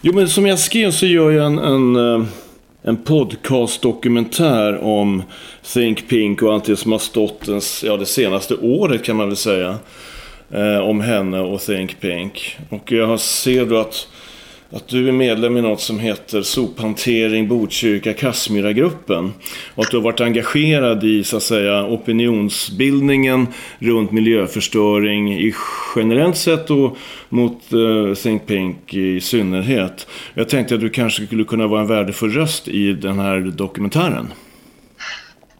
Jo, 0.00 0.14
men 0.14 0.28
som 0.28 0.46
jag 0.46 0.58
skrev 0.58 0.90
så 0.90 1.06
gör 1.06 1.30
jag 1.30 1.46
en, 1.46 1.58
en, 1.58 1.96
eh, 1.96 2.26
en 2.82 2.96
podcast-dokumentär 2.96 4.84
om 4.84 5.22
Think 5.62 6.08
Pink 6.08 6.42
och 6.42 6.52
allt 6.52 6.64
det 6.64 6.76
som 6.76 6.92
har 6.92 6.98
stått 6.98 7.48
ens, 7.48 7.84
ja, 7.84 7.96
det 7.96 8.06
senaste 8.06 8.54
året 8.54 9.04
kan 9.04 9.16
man 9.16 9.28
väl 9.28 9.36
säga. 9.36 9.78
Eh, 10.50 10.78
om 10.78 11.00
henne 11.00 11.40
och 11.40 11.60
Think 11.60 12.00
Pink. 12.00 12.56
Och 12.68 12.92
jag 12.92 13.20
ser 13.20 13.66
då 13.66 13.76
att, 13.76 14.08
att 14.72 14.88
du 14.88 15.08
är 15.08 15.12
medlem 15.12 15.56
i 15.56 15.60
något 15.60 15.80
som 15.80 15.98
heter 15.98 16.42
Sophantering 16.42 17.48
Botkyrka 17.48 18.12
Kassmyragruppen 18.14 19.32
Och 19.74 19.84
att 19.84 19.90
du 19.90 19.96
har 19.96 20.04
varit 20.04 20.20
engagerad 20.20 21.04
i 21.04 21.24
så 21.24 21.36
att 21.36 21.42
säga 21.42 21.84
opinionsbildningen 21.84 23.46
runt 23.78 24.12
miljöförstöring 24.12 25.34
i 25.34 25.54
generellt 25.96 26.36
sett 26.36 26.70
och 26.70 26.96
mot 27.28 27.72
eh, 27.72 28.14
Think 28.14 28.46
Pink 28.46 28.94
i 28.94 29.20
synnerhet. 29.20 30.06
Jag 30.34 30.48
tänkte 30.48 30.74
att 30.74 30.80
du 30.80 30.90
kanske 30.90 31.26
skulle 31.26 31.44
kunna 31.44 31.66
vara 31.66 31.80
en 31.80 31.86
värdefull 31.86 32.32
röst 32.32 32.68
i 32.68 32.92
den 32.92 33.18
här 33.18 33.40
dokumentären. 33.40 34.32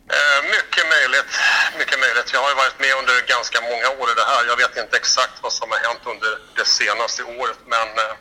Mm 0.09 0.43
mycket 0.83 0.85
möjligt, 0.97 1.33
mycket 1.81 1.99
möjligt. 2.05 2.29
Jag 2.35 2.41
har 2.45 2.51
ju 2.55 2.59
varit 2.65 2.79
med 2.85 2.93
under 3.01 3.17
ganska 3.35 3.59
många 3.71 3.89
år 4.01 4.07
i 4.13 4.15
det 4.21 4.27
här. 4.33 4.43
Jag 4.51 4.59
vet 4.63 4.75
inte 4.85 4.92
exakt 5.03 5.37
vad 5.47 5.53
som 5.59 5.67
har 5.73 5.81
hänt 5.89 6.03
under 6.13 6.31
det 6.59 6.67
senaste 6.81 7.21
året, 7.41 7.59
men 7.75 7.87
eh, 8.03 8.13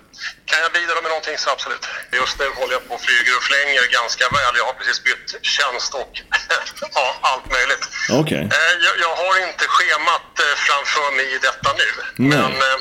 kan 0.50 0.60
jag 0.66 0.72
bidra 0.80 0.96
med 1.04 1.10
någonting 1.14 1.38
så 1.44 1.48
absolut. 1.56 1.84
Just 2.20 2.36
nu 2.42 2.48
håller 2.60 2.74
jag 2.78 2.84
på 2.88 2.94
och 2.98 3.04
flyger 3.08 3.34
och 3.40 3.46
flänger 3.50 3.84
ganska 4.00 4.24
väl. 4.38 4.54
Jag 4.62 4.68
har 4.70 4.76
precis 4.80 5.00
bytt 5.08 5.30
tjänst 5.54 5.92
och 6.02 6.14
ja, 6.98 7.06
allt 7.32 7.48
möjligt. 7.58 7.84
Okay. 8.22 8.44
Eh, 8.58 8.74
jag, 8.86 8.96
jag 9.06 9.14
har 9.22 9.34
inte 9.48 9.66
schemat 9.76 10.32
eh, 10.46 10.56
framför 10.68 11.08
mig 11.18 11.26
i 11.36 11.38
detta 11.48 11.70
nu, 11.82 11.90
Nej. 12.32 12.50
men 12.62 12.78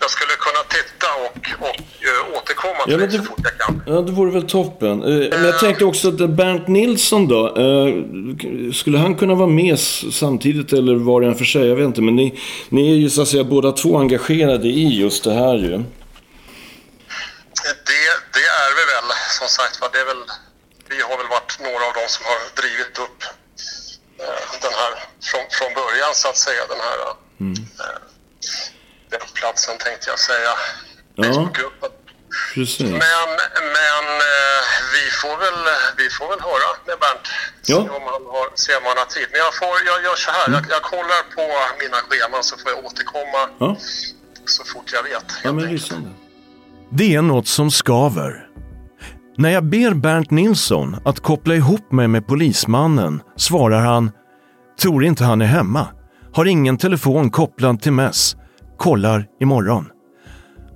jag 0.00 0.10
skulle 0.10 0.32
kunna 0.32 0.62
titta 0.68 1.06
och, 1.24 1.36
och 1.68 1.76
eh, 1.76 2.38
återkomma 2.38 2.84
till 2.84 2.92
Ja, 2.92 2.98
det 3.06 3.10
så 3.10 3.22
fort 3.24 3.38
jag 3.42 3.58
kan. 3.58 3.82
ja, 3.86 3.92
det 4.00 4.12
vore 4.12 4.30
väl 4.30 4.48
toppen. 4.48 5.02
Eh, 5.02 5.28
Men 5.30 5.44
jag 5.44 5.58
tänkte 5.58 5.84
också 5.84 6.08
att 6.08 6.30
Bernt 6.30 6.68
Nilsson 6.68 7.28
då, 7.28 7.46
eh, 7.46 7.94
skulle 8.72 8.98
han 8.98 9.14
kunna 9.14 9.34
vara 9.34 9.48
med 9.48 9.78
samtidigt 10.12 10.72
eller 10.72 10.94
var 10.94 11.20
och 11.20 11.26
en 11.28 11.34
för 11.34 11.44
sig? 11.44 11.66
Jag 11.68 11.76
vet 11.76 11.84
inte, 11.84 12.02
men 12.02 12.16
ni, 12.16 12.40
ni 12.68 12.90
är 12.92 12.96
ju 12.96 13.10
så 13.10 13.22
att 13.22 13.28
säga 13.28 13.44
båda 13.44 13.72
två 13.72 13.98
engagerade 13.98 14.68
i 14.68 15.00
just 15.00 15.24
det 15.24 15.32
här 15.32 15.54
ju. 15.54 15.70
Det, 15.70 15.84
det 18.36 18.44
är 18.62 18.70
vi 18.78 18.84
väl, 18.94 19.08
som 19.38 19.48
sagt 19.48 19.80
var. 19.80 19.88
Det 19.92 20.00
är 20.04 20.08
väl, 20.12 20.24
vi 20.92 20.98
har 21.08 21.16
väl 21.20 21.30
varit 21.36 21.52
några 21.66 21.82
av 21.88 21.92
dem 22.00 22.08
som 22.14 22.22
har 22.30 22.38
drivit 22.60 22.94
upp 23.04 23.18
eh, 24.24 24.42
den 24.64 24.74
här 24.80 24.92
från, 25.28 25.44
från 25.58 25.70
början 25.80 26.12
så 26.22 26.26
att 26.28 26.40
säga. 26.46 26.62
Den 26.74 26.82
här 26.88 26.98
eh, 27.08 27.14
den 29.40 29.48
platsen 29.52 29.74
tänkte 29.78 30.06
jag 30.10 30.18
säga. 30.18 30.52
Ja, 31.14 31.24
Facebookgruppen. 31.24 31.90
precis. 32.54 32.80
Men, 32.80 33.28
men 33.78 34.04
eh, 34.30 34.60
vi, 34.94 35.04
får 35.22 35.34
väl, 35.44 35.60
vi 36.00 36.06
får 36.16 36.26
väl 36.32 36.40
höra 36.50 36.68
med 36.86 36.96
Bernt. 37.02 37.26
Ja. 37.72 37.76
Se 37.82 37.90
om 37.98 38.04
han 38.12 38.22
har, 38.34 38.46
se 38.64 38.72
om 38.76 38.84
han 38.90 38.98
har 39.02 39.08
tid. 39.16 39.26
Men 39.32 39.38
jag, 39.46 39.52
får, 39.60 39.72
jag 39.90 39.98
gör 40.06 40.16
så 40.26 40.30
här. 40.30 40.46
Jag, 40.54 40.62
jag 40.74 40.82
kollar 40.82 41.20
på 41.36 41.44
mina 41.82 41.98
scheman 42.06 42.42
så 42.48 42.56
får 42.60 42.68
jag 42.74 42.78
återkomma 42.86 43.40
Ja. 43.58 43.76
så 44.44 44.64
fort 44.64 44.88
jag 44.96 45.02
vet. 45.02 45.28
Ja, 45.44 45.52
men 45.52 45.64
lysande. 45.72 46.10
Det 46.90 47.14
är 47.14 47.22
något 47.22 47.48
som 47.48 47.70
skaver. 47.70 48.44
När 49.36 49.50
jag 49.50 49.64
ber 49.64 49.94
Bernt 49.94 50.30
Nilsson 50.30 50.96
att 51.04 51.20
koppla 51.20 51.54
ihop 51.54 51.92
mig 51.92 52.08
med 52.08 52.26
polismannen 52.26 53.22
svarar 53.36 53.80
han 53.80 54.10
Tror 54.80 55.04
inte 55.04 55.24
han 55.24 55.42
är 55.42 55.46
hemma. 55.46 55.86
Har 56.34 56.44
ingen 56.44 56.78
telefon 56.78 57.30
kopplad 57.30 57.82
till 57.82 57.92
MES. 57.92 58.36
Kollar 58.78 59.26
imorgon. 59.40 59.90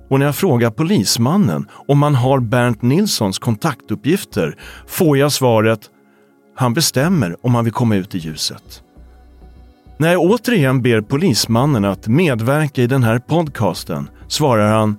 Och 0.09 0.19
när 0.19 0.25
jag 0.25 0.35
frågar 0.35 0.69
polismannen 0.69 1.69
om 1.87 2.03
han 2.03 2.15
har 2.15 2.39
Bernt 2.39 2.81
Nilssons 2.81 3.39
kontaktuppgifter 3.39 4.57
får 4.87 5.17
jag 5.17 5.31
svaret 5.31 5.79
Han 6.55 6.73
bestämmer 6.73 7.45
om 7.45 7.55
han 7.55 7.63
vill 7.63 7.73
komma 7.73 7.95
ut 7.95 8.15
i 8.15 8.17
ljuset. 8.17 8.83
När 9.97 10.11
jag 10.11 10.21
återigen 10.21 10.81
ber 10.81 11.01
polismannen 11.01 11.85
att 11.85 12.07
medverka 12.07 12.81
i 12.81 12.87
den 12.87 13.03
här 13.03 13.19
podcasten 13.19 14.09
svarar 14.27 14.71
han 14.71 14.97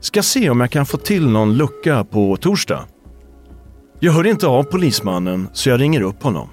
Ska 0.00 0.22
se 0.22 0.50
om 0.50 0.60
jag 0.60 0.70
kan 0.70 0.86
få 0.86 0.96
till 0.96 1.28
någon 1.28 1.56
lucka 1.56 2.04
på 2.04 2.36
torsdag. 2.36 2.84
Jag 4.00 4.12
hör 4.12 4.26
inte 4.26 4.46
av 4.46 4.62
polismannen 4.62 5.48
så 5.52 5.68
jag 5.68 5.80
ringer 5.80 6.00
upp 6.00 6.22
honom. 6.22 6.48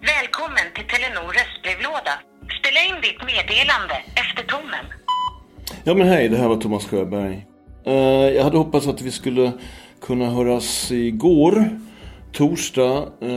Välkommen 0.00 0.66
till 0.74 0.86
Telenor 0.86 1.32
röstbrevlåda. 1.32 2.14
Spela 2.58 2.80
in 2.80 3.00
ditt 3.02 3.20
meddelande 3.26 3.96
efter 4.22 4.42
tonen. 4.42 5.03
Ja 5.86 5.94
men 5.94 6.08
hej, 6.08 6.28
det 6.28 6.36
här 6.36 6.48
var 6.48 6.56
Thomas 6.56 6.84
Sjöberg. 6.86 7.46
Eh, 7.86 7.94
jag 8.34 8.44
hade 8.44 8.58
hoppats 8.58 8.86
att 8.86 9.02
vi 9.02 9.10
skulle 9.10 9.52
kunna 10.02 10.30
höras 10.30 10.92
igår, 10.92 11.78
torsdag, 12.32 12.96
eh, 13.20 13.28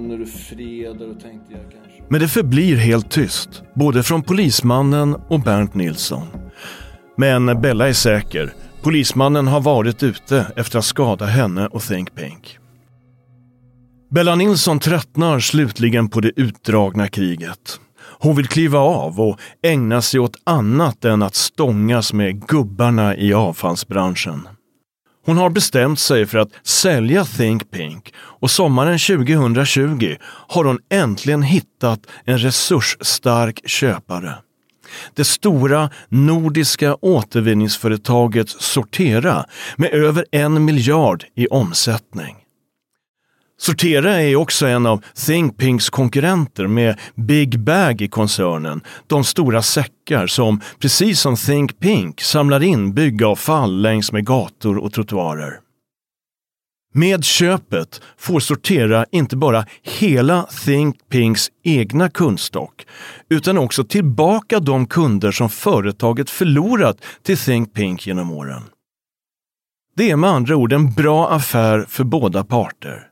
när 0.00 0.18
du 0.18 0.26
fredag, 0.26 1.06
då 1.06 1.14
tänkte 1.14 1.52
jag 1.52 1.60
kanske... 1.60 2.02
Men 2.08 2.20
det 2.20 2.28
förblir 2.28 2.76
helt 2.76 3.10
tyst, 3.10 3.62
både 3.74 4.02
från 4.02 4.22
polismannen 4.22 5.16
och 5.28 5.40
Bernt 5.40 5.74
Nilsson. 5.74 6.26
Men 7.16 7.60
Bella 7.60 7.88
är 7.88 7.92
säker. 7.92 8.52
Polismannen 8.82 9.46
har 9.46 9.60
varit 9.60 10.02
ute 10.02 10.46
efter 10.56 10.78
att 10.78 10.84
skada 10.84 11.26
henne 11.26 11.66
och 11.66 11.82
Think 11.82 12.14
Pink. 12.14 12.58
Bella 14.10 14.34
Nilsson 14.34 14.78
tröttnar 14.78 15.40
slutligen 15.40 16.08
på 16.08 16.20
det 16.20 16.32
utdragna 16.36 17.08
kriget. 17.08 17.80
Hon 18.24 18.36
vill 18.36 18.48
kliva 18.48 18.78
av 18.78 19.20
och 19.20 19.38
ägna 19.62 20.02
sig 20.02 20.20
åt 20.20 20.36
annat 20.44 21.04
än 21.04 21.22
att 21.22 21.34
stångas 21.34 22.12
med 22.12 22.46
gubbarna 22.46 23.16
i 23.16 23.34
avfallsbranschen. 23.34 24.48
Hon 25.26 25.36
har 25.36 25.50
bestämt 25.50 25.98
sig 25.98 26.26
för 26.26 26.38
att 26.38 26.48
sälja 26.62 27.24
Think 27.24 27.70
Pink 27.70 28.14
och 28.16 28.50
sommaren 28.50 28.98
2020 28.98 30.16
har 30.24 30.64
hon 30.64 30.78
äntligen 30.90 31.42
hittat 31.42 32.00
en 32.24 32.38
resursstark 32.38 33.60
köpare. 33.64 34.34
Det 35.14 35.24
stora 35.24 35.90
nordiska 36.08 36.96
återvinningsföretaget 37.00 38.48
Sortera 38.48 39.44
med 39.76 39.90
över 39.92 40.26
en 40.32 40.64
miljard 40.64 41.24
i 41.34 41.46
omsättning. 41.46 42.43
Sortera 43.56 44.22
är 44.22 44.36
också 44.36 44.66
en 44.66 44.86
av 44.86 45.04
ThinkPinks 45.26 45.90
konkurrenter 45.90 46.66
med 46.66 46.98
Big 47.14 47.60
Bag 47.60 48.00
i 48.00 48.08
koncernen. 48.08 48.80
De 49.06 49.24
stora 49.24 49.62
säckar 49.62 50.26
som, 50.26 50.60
precis 50.78 51.20
som 51.20 51.36
ThinkPink, 51.36 52.20
samlar 52.20 52.62
in 52.62 52.94
byggavfall 52.94 53.80
längs 53.80 54.12
med 54.12 54.26
gator 54.26 54.78
och 54.78 54.92
trottoarer. 54.92 55.60
Med 56.96 57.24
köpet 57.24 58.00
får 58.18 58.40
Sortera 58.40 59.06
inte 59.10 59.36
bara 59.36 59.66
hela 59.82 60.42
ThinkPinks 60.42 61.50
egna 61.62 62.10
kundstock 62.10 62.86
utan 63.28 63.58
också 63.58 63.84
tillbaka 63.84 64.60
de 64.60 64.86
kunder 64.86 65.30
som 65.30 65.50
företaget 65.50 66.30
förlorat 66.30 67.04
till 67.22 67.38
ThinkPink 67.38 68.06
genom 68.06 68.30
åren. 68.30 68.62
Det 69.96 70.10
är 70.10 70.16
med 70.16 70.30
andra 70.30 70.56
ord 70.56 70.72
en 70.72 70.92
bra 70.92 71.30
affär 71.30 71.86
för 71.88 72.04
båda 72.04 72.44
parter. 72.44 73.10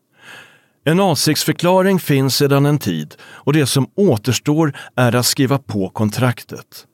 En 0.85 1.01
avsiktsförklaring 1.01 2.01
finns 2.01 2.37
sedan 2.37 2.67
en 2.67 2.79
tid 2.79 3.15
och 3.23 3.53
det 3.53 3.67
som 3.67 3.87
återstår 3.95 4.77
är 4.97 5.15
att 5.15 5.27
skriva 5.27 5.59
på 5.59 5.89
kontraktet. 5.89 6.87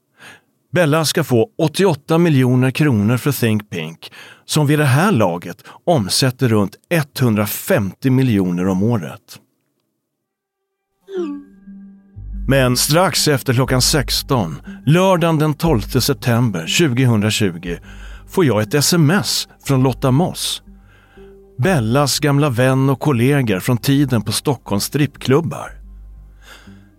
Bella 0.73 1.05
ska 1.05 1.25
få 1.25 1.51
88 1.59 2.19
miljoner 2.19 2.71
kronor 2.71 3.17
för 3.17 3.33
Think 3.33 3.71
Pink 3.71 4.13
som 4.45 4.67
vid 4.67 4.79
det 4.79 4.85
här 4.85 5.13
laget 5.13 5.65
omsätter 5.85 6.49
runt 6.49 6.77
150 6.91 8.11
miljoner 8.11 8.69
om 8.69 8.83
året. 8.83 9.39
Men 12.49 12.77
strax 12.77 13.29
efter 13.29 13.55
klockan 13.55 13.83
16, 13.83 14.63
lördagen 14.87 15.39
den 15.39 15.55
12 15.55 15.81
september 15.81 16.89
2020, 16.89 17.77
får 18.29 18.45
jag 18.45 18.63
ett 18.63 18.75
sms 18.75 19.49
från 19.65 19.83
Lotta 19.83 20.11
Moss 20.11 20.63
Bellas 21.59 22.19
gamla 22.19 22.51
vän 22.51 22.91
och 22.91 23.01
kollegor 23.01 23.61
från 23.61 23.79
tiden 23.79 24.23
på 24.23 24.33
Stockholms 24.33 24.85
strippklubbar. 24.85 25.73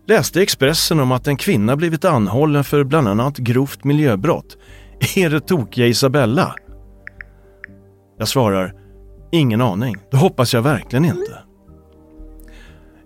Läste 0.08 0.42
Expressen 0.42 1.00
om 1.00 1.12
att 1.12 1.28
en 1.28 1.38
kvinna 1.38 1.76
blivit 1.76 2.06
anhållen 2.06 2.64
för 2.64 2.84
bland 2.84 3.08
annat 3.08 3.38
grovt 3.38 3.84
miljöbrott. 3.84 4.58
Är 5.16 5.30
det 5.30 5.40
tokiga 5.40 5.88
Isabella? 5.88 6.56
Jag 8.18 8.28
svarar, 8.28 8.74
ingen 9.32 9.62
aning. 9.62 9.96
Det 10.12 10.18
hoppas 10.18 10.54
jag 10.54 10.62
verkligen 10.62 11.06
inte. 11.06 11.38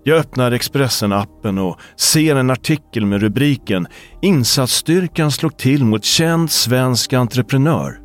Jag 0.03 0.17
öppnar 0.17 0.51
Expressen-appen 0.51 1.59
och 1.59 1.79
ser 1.95 2.35
en 2.35 2.49
artikel 2.49 3.05
med 3.05 3.21
rubriken 3.21 3.87
“Insatsstyrkan 4.21 5.31
slog 5.31 5.57
till 5.57 5.85
mot 5.85 6.03
känd 6.03 6.51
svensk 6.51 7.13
entreprenör” 7.13 8.02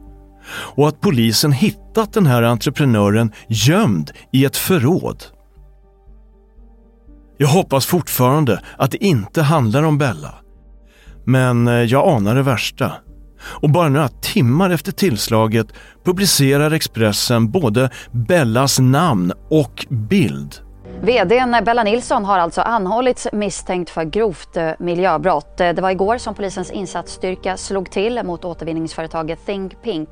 och 0.50 0.88
att 0.88 1.00
polisen 1.00 1.52
hittat 1.52 2.12
den 2.12 2.26
här 2.26 2.42
entreprenören 2.42 3.32
gömd 3.48 4.10
i 4.32 4.44
ett 4.44 4.56
förråd. 4.56 5.24
Jag 7.36 7.48
hoppas 7.48 7.86
fortfarande 7.86 8.60
att 8.76 8.90
det 8.90 9.04
inte 9.04 9.42
handlar 9.42 9.82
om 9.82 9.98
Bella. 9.98 10.34
Men 11.24 11.68
eh, 11.68 11.74
jag 11.74 12.08
anar 12.08 12.34
det 12.34 12.42
värsta. 12.42 12.92
Och 13.40 13.70
bara 13.70 13.88
några 13.88 14.08
timmar 14.08 14.70
efter 14.70 14.92
tillslaget 14.92 15.66
publicerar 16.04 16.70
Expressen 16.70 17.50
både 17.50 17.90
Bellas 18.12 18.78
namn 18.78 19.32
och 19.50 19.86
bild. 19.88 20.54
VDn 21.00 21.64
Bella 21.64 21.82
Nilsson 21.82 22.24
har 22.24 22.38
alltså 22.38 22.60
anhållits 22.60 23.28
misstänkt 23.32 23.90
för 23.90 24.04
grovt 24.04 24.56
eh, 24.56 24.70
miljöbrott. 24.78 25.60
Eh, 25.60 25.72
det 25.72 25.82
var 25.82 25.90
igår 25.90 26.18
som 26.18 26.34
polisens 26.34 26.70
insatsstyrka 26.70 27.56
slog 27.56 27.90
till 27.90 28.20
mot 28.24 28.44
återvinningsföretaget 28.44 29.46
Think 29.46 29.82
Pink. 29.82 30.08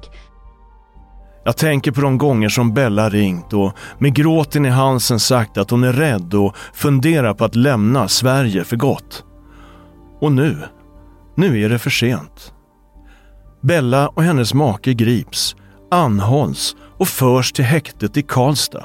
Jag 1.47 1.57
tänker 1.57 1.92
på 1.92 2.01
de 2.01 2.18
gånger 2.18 2.49
som 2.49 2.74
Bella 2.74 3.09
ringt 3.09 3.53
och 3.53 3.76
med 3.99 4.14
gråten 4.14 4.66
i 4.66 4.68
halsen 4.68 5.20
sagt 5.20 5.59
att 5.59 5.70
hon 5.70 5.84
är 5.84 5.92
rädd 5.92 6.34
och 6.34 6.57
funderar 6.74 7.34
på 7.34 7.44
att 7.44 7.55
lämna 7.55 8.09
Sverige 8.09 8.64
för 8.64 8.76
gott. 8.76 9.24
Och 10.20 10.32
nu, 10.32 10.59
nu 11.36 11.62
är 11.64 11.68
det 11.68 11.78
för 11.78 11.90
sent. 11.90 12.53
Bella 13.62 14.09
och 14.09 14.22
hennes 14.22 14.55
make 14.55 14.94
grips, 14.94 15.57
anhålls 15.90 16.76
och 16.99 17.09
förs 17.09 17.53
till 17.53 17.64
häktet 17.64 18.16
i 18.16 18.22
Karlstad. 18.22 18.84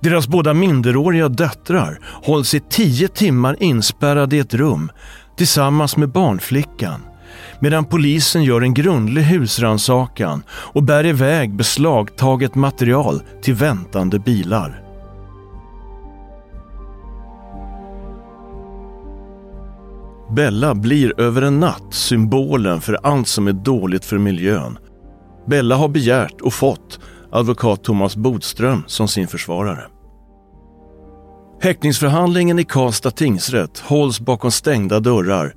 Deras 0.00 0.28
båda 0.28 0.54
minderåriga 0.54 1.28
döttrar 1.28 1.98
hålls 2.22 2.54
i 2.54 2.60
tio 2.60 3.08
timmar 3.08 3.56
inspärrade 3.62 4.36
i 4.36 4.38
ett 4.38 4.54
rum 4.54 4.90
tillsammans 5.36 5.96
med 5.96 6.08
barnflickan 6.08 7.00
medan 7.60 7.84
polisen 7.84 8.44
gör 8.44 8.60
en 8.60 8.74
grundlig 8.74 9.22
husrannsakan 9.22 10.42
och 10.50 10.82
bär 10.82 11.06
iväg 11.06 11.54
beslagtaget 11.54 12.54
material 12.54 13.22
till 13.42 13.54
väntande 13.54 14.18
bilar. 14.18 14.80
Bella 20.30 20.74
blir 20.74 21.20
över 21.20 21.42
en 21.42 21.60
natt 21.60 21.94
symbolen 21.94 22.80
för 22.80 22.98
allt 23.02 23.28
som 23.28 23.48
är 23.48 23.52
dåligt 23.52 24.04
för 24.04 24.18
miljön. 24.18 24.78
Bella 25.46 25.76
har 25.76 25.88
begärt 25.88 26.40
och 26.40 26.52
fått 26.52 27.00
advokat 27.32 27.84
Thomas 27.84 28.16
Bodström 28.16 28.82
som 28.86 29.08
sin 29.08 29.28
försvarare. 29.28 29.84
Häktningsförhandlingen 31.60 32.58
i 32.58 32.64
Karlstad 32.64 33.10
tingsrätt 33.10 33.78
hålls 33.78 34.20
bakom 34.20 34.50
stängda 34.50 35.00
dörrar 35.00 35.54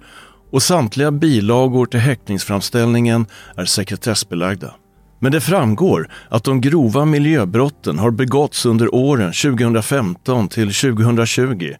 och 0.57 0.63
samtliga 0.63 1.11
bilagor 1.11 1.85
till 1.85 1.99
häktningsframställningen 1.99 3.25
är 3.55 3.65
sekretessbelagda. 3.65 4.73
Men 5.19 5.31
det 5.31 5.41
framgår 5.41 6.09
att 6.29 6.43
de 6.43 6.61
grova 6.61 7.05
miljöbrotten 7.05 7.99
har 7.99 8.11
begåtts 8.11 8.65
under 8.65 8.95
åren 8.95 9.33
2015 9.33 10.47
till 10.47 10.73
2020 10.73 11.73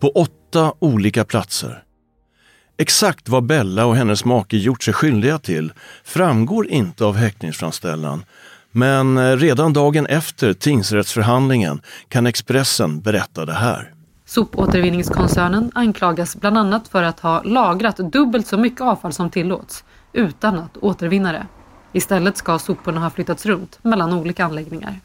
på 0.00 0.08
åtta 0.08 0.72
olika 0.78 1.24
platser. 1.24 1.82
Exakt 2.78 3.28
vad 3.28 3.46
Bella 3.46 3.86
och 3.86 3.96
hennes 3.96 4.24
make 4.24 4.56
gjort 4.56 4.82
sig 4.82 4.94
skyldiga 4.94 5.38
till 5.38 5.72
framgår 6.04 6.68
inte 6.68 7.04
av 7.04 7.16
häktningsframställan 7.16 8.24
men 8.72 9.18
eh, 9.18 9.36
redan 9.36 9.72
dagen 9.72 10.06
efter 10.06 10.52
tingsrättsförhandlingen 10.52 11.80
kan 12.08 12.26
Expressen 12.26 13.00
berätta 13.00 13.44
det 13.44 13.52
här. 13.52 13.92
Sopåtervinningskoncernen 14.28 15.70
anklagas 15.74 16.36
bland 16.36 16.58
annat 16.58 16.88
för 16.88 17.02
att 17.02 17.20
ha 17.20 17.42
lagrat 17.42 17.96
dubbelt 17.96 18.46
så 18.46 18.58
mycket 18.58 18.80
avfall 18.80 19.12
som 19.12 19.30
tillåts 19.30 19.84
utan 20.12 20.58
att 20.58 20.76
återvinna 20.76 21.32
det. 21.32 21.46
Istället 21.92 22.36
ska 22.36 22.58
soporna 22.58 23.00
ha 23.00 23.10
flyttats 23.10 23.46
runt 23.46 23.78
mellan 23.82 24.12
olika 24.12 24.44
anläggningar. 24.44 25.00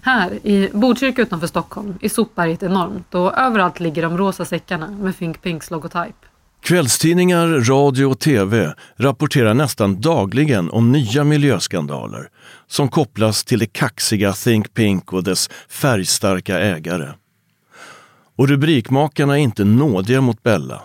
Här 0.00 0.46
i 0.46 0.70
Botkyrka 0.72 1.22
utanför 1.22 1.46
Stockholm 1.46 1.94
är 2.00 2.08
sopberget 2.08 2.62
enormt 2.62 3.14
och 3.14 3.38
överallt 3.38 3.80
ligger 3.80 4.02
de 4.02 4.18
rosa 4.18 4.44
säckarna 4.44 4.90
med 4.90 5.18
Think 5.18 5.42
Pinks 5.42 5.70
logotyp. 5.70 6.16
Kvällstidningar, 6.60 7.46
radio 7.48 8.04
och 8.04 8.18
tv 8.18 8.74
rapporterar 8.96 9.54
nästan 9.54 10.00
dagligen 10.00 10.70
om 10.70 10.92
nya 10.92 11.24
miljöskandaler 11.24 12.28
som 12.66 12.88
kopplas 12.88 13.44
till 13.44 13.58
det 13.58 13.72
kaxiga 13.72 14.32
Think 14.32 14.74
Pink 14.74 15.12
och 15.12 15.24
dess 15.24 15.50
färgstarka 15.68 16.58
ägare. 16.58 17.08
Och 18.40 18.48
rubrikmakarna 18.48 19.38
är 19.38 19.42
inte 19.42 19.64
nådiga 19.64 20.20
mot 20.20 20.42
Bella. 20.42 20.82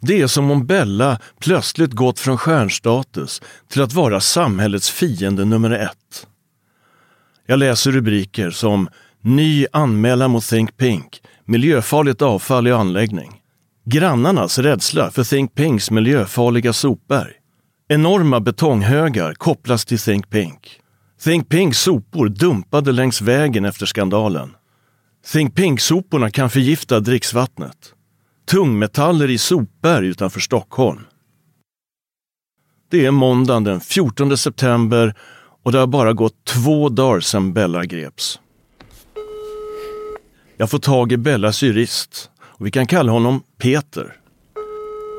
Det 0.00 0.20
är 0.20 0.26
som 0.26 0.50
om 0.50 0.66
Bella 0.66 1.18
plötsligt 1.40 1.92
gått 1.92 2.20
från 2.20 2.38
stjärnstatus 2.38 3.42
till 3.68 3.82
att 3.82 3.92
vara 3.92 4.20
samhällets 4.20 4.90
fiende 4.90 5.44
nummer 5.44 5.70
ett. 5.70 6.26
Jag 7.46 7.58
läser 7.58 7.92
rubriker 7.92 8.50
som 8.50 8.88
Ny 9.20 9.66
anmälan 9.72 10.30
mot 10.30 10.44
Think 10.44 10.76
Pink, 10.76 11.20
miljöfarligt 11.44 12.22
avfall 12.22 12.66
i 12.66 12.72
anläggning. 12.72 13.32
Grannarnas 13.84 14.58
rädsla 14.58 15.10
för 15.10 15.24
Think 15.24 15.54
Pinks 15.54 15.90
miljöfarliga 15.90 16.72
sopberg. 16.72 17.32
Enorma 17.88 18.40
betonghögar 18.40 19.34
kopplas 19.34 19.84
till 19.84 19.98
Think 19.98 20.30
Pink. 20.30 20.80
Think 21.24 21.48
Pinks 21.48 21.78
sopor 21.78 22.28
dumpade 22.28 22.92
längs 22.92 23.20
vägen 23.20 23.64
efter 23.64 23.86
skandalen. 23.86 24.50
Think 25.32 25.54
Pink-soporna 25.54 26.30
kan 26.30 26.50
förgifta 26.50 27.00
dricksvattnet. 27.00 27.94
Tungmetaller 28.48 29.30
i 29.30 29.38
sopberg 29.38 30.06
utanför 30.06 30.40
Stockholm. 30.40 31.00
Det 32.90 33.06
är 33.06 33.10
måndagen 33.10 33.64
den 33.64 33.80
14 33.80 34.36
september 34.36 35.14
och 35.62 35.72
det 35.72 35.78
har 35.78 35.86
bara 35.86 36.12
gått 36.12 36.44
två 36.44 36.88
dagar 36.88 37.20
sedan 37.20 37.52
Bella 37.52 37.84
greps. 37.84 38.40
Jag 40.56 40.70
får 40.70 40.78
tag 40.78 41.12
i 41.12 41.16
Bellas 41.16 41.62
jurist 41.62 42.30
och 42.38 42.66
vi 42.66 42.70
kan 42.70 42.86
kalla 42.86 43.12
honom 43.12 43.42
Peter. 43.58 44.16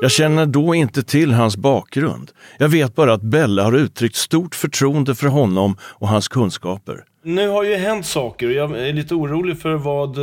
Jag 0.02 0.10
känner 0.10 0.46
då 0.46 0.74
inte 0.74 1.02
till 1.02 1.32
hans 1.32 1.56
bakgrund. 1.56 2.30
Jag 2.58 2.68
vet 2.68 2.94
bara 2.94 3.12
att 3.12 3.22
Bella 3.22 3.64
har 3.64 3.72
uttryckt 3.72 4.16
stort 4.16 4.54
förtroende 4.54 5.14
för 5.14 5.26
honom 5.26 5.76
och 5.80 6.08
hans 6.08 6.28
kunskaper. 6.28 7.04
Nu 7.22 7.48
har 7.48 7.62
ju 7.64 7.76
hänt 7.76 8.06
saker 8.06 8.46
och 8.46 8.52
jag 8.52 8.78
är 8.78 8.92
lite 8.92 9.14
orolig 9.14 9.62
för 9.62 9.74
vad, 9.74 10.16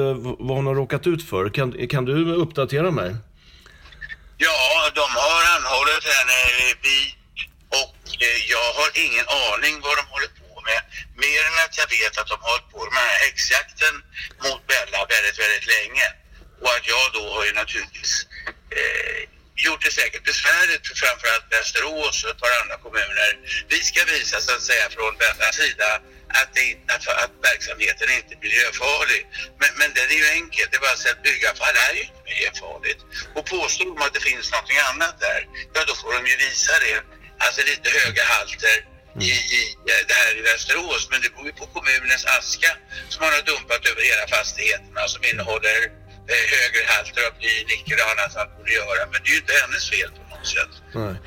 vad 0.48 0.56
hon 0.58 0.68
har 0.68 0.76
råkat 0.76 1.08
ut 1.08 1.30
för. 1.30 1.50
Kan, 1.50 1.88
kan 1.88 2.06
du 2.06 2.34
uppdatera 2.34 2.92
mig? 2.92 3.16
Ja, 4.38 4.60
de 5.00 5.06
har 5.22 5.42
anhållit 5.56 6.06
henne 6.16 6.40
vid 6.86 7.08
och 7.82 7.98
eh, 8.28 8.40
jag 8.56 8.68
har 8.80 8.90
ingen 9.06 9.28
aning 9.48 9.74
vad 9.86 9.96
de 10.00 10.04
håller 10.14 10.32
på 10.42 10.54
med. 10.70 10.80
Mer 11.26 11.42
än 11.50 11.58
att 11.66 11.76
jag 11.82 11.88
vet 11.98 12.14
att 12.20 12.30
de 12.32 12.38
har 12.42 12.50
hållit 12.54 12.70
på 12.76 12.80
med 12.80 12.90
den 12.92 13.10
här 13.10 13.18
häxjakten 13.26 13.96
mot 14.44 14.62
Bella 14.72 15.00
väldigt, 15.14 15.38
väldigt 15.44 15.68
länge. 15.76 16.08
Och 16.62 16.72
att 16.78 16.86
jag 16.94 17.06
då 17.18 17.24
har 17.36 17.44
ju 17.50 17.54
naturligtvis 17.62 18.14
eh, 18.80 19.20
gjort 19.64 19.84
det 19.86 19.92
säkert 19.92 20.24
besvärligt 20.32 20.88
för 20.88 20.96
framförallt 21.04 21.46
Västerås 21.52 22.24
och 22.24 22.30
ett 22.30 22.42
par 22.44 22.54
andra 22.62 22.78
kommuner. 22.86 23.32
Vi 23.74 23.80
ska 23.90 24.00
visa 24.06 24.42
så 24.42 24.52
att 24.56 24.62
säga 24.72 24.86
från 24.90 25.18
Bellas 25.22 25.56
sida 25.56 25.90
att, 26.40 26.50
det, 26.58 26.68
att, 26.94 27.08
att 27.24 27.34
verksamheten 27.50 28.10
är 28.10 28.18
inte 28.22 28.34
är 28.38 28.42
miljöfarlig. 28.46 29.22
Men, 29.62 29.72
men 29.80 29.90
det 29.96 30.02
är 30.16 30.20
ju 30.24 30.30
enkelt, 30.40 30.68
det 30.72 30.78
är 30.78 30.86
bara 30.88 30.98
att 31.14 31.24
byggavfall 31.28 31.78
är 31.90 31.94
ju 32.00 32.04
inte 32.10 32.24
miljöfarligt. 32.30 33.02
Och 33.36 33.46
påstår 33.46 33.86
de 33.86 34.02
att 34.06 34.14
det 34.14 34.24
finns 34.32 34.52
någonting 34.52 34.80
annat 34.90 35.16
där, 35.28 35.42
ja 35.74 35.82
då 35.88 35.94
får 36.02 36.14
de 36.18 36.22
ju 36.32 36.36
visa 36.48 36.74
det. 36.86 36.98
Alltså 37.44 37.62
lite 37.72 37.90
höga 38.00 38.24
halter 38.24 38.78
i, 39.20 39.32
i 39.60 39.78
det 40.08 40.14
här 40.14 40.38
i 40.40 40.42
Västerås, 40.42 41.08
men 41.12 41.22
det 41.22 41.30
beror 41.34 41.46
ju 41.46 41.54
på 41.54 41.68
kommunens 41.76 42.26
aska 42.26 42.72
som 43.10 43.20
man 43.24 43.34
har 43.34 43.42
dumpat 43.42 43.82
över 43.92 44.02
hela 44.12 44.26
fastigheterna 44.38 45.08
som 45.08 45.22
innehåller 45.32 45.78
eh, 45.86 45.92
högre 46.34 46.82
halter 46.94 47.22
av 47.28 47.34
bly, 47.40 47.54
nickel 47.72 47.98
och 48.04 48.10
annat 48.14 48.36
att 48.36 48.58
borde 48.58 48.72
göra. 48.72 49.02
Men 49.12 49.20
det 49.24 49.30
är 49.30 49.34
ju 49.34 49.40
inte 49.40 49.54
hennes 49.64 49.90
fel 49.90 50.10
på 50.18 50.24
något 50.36 50.48
sätt. 50.48 50.74
Men, 50.94 51.18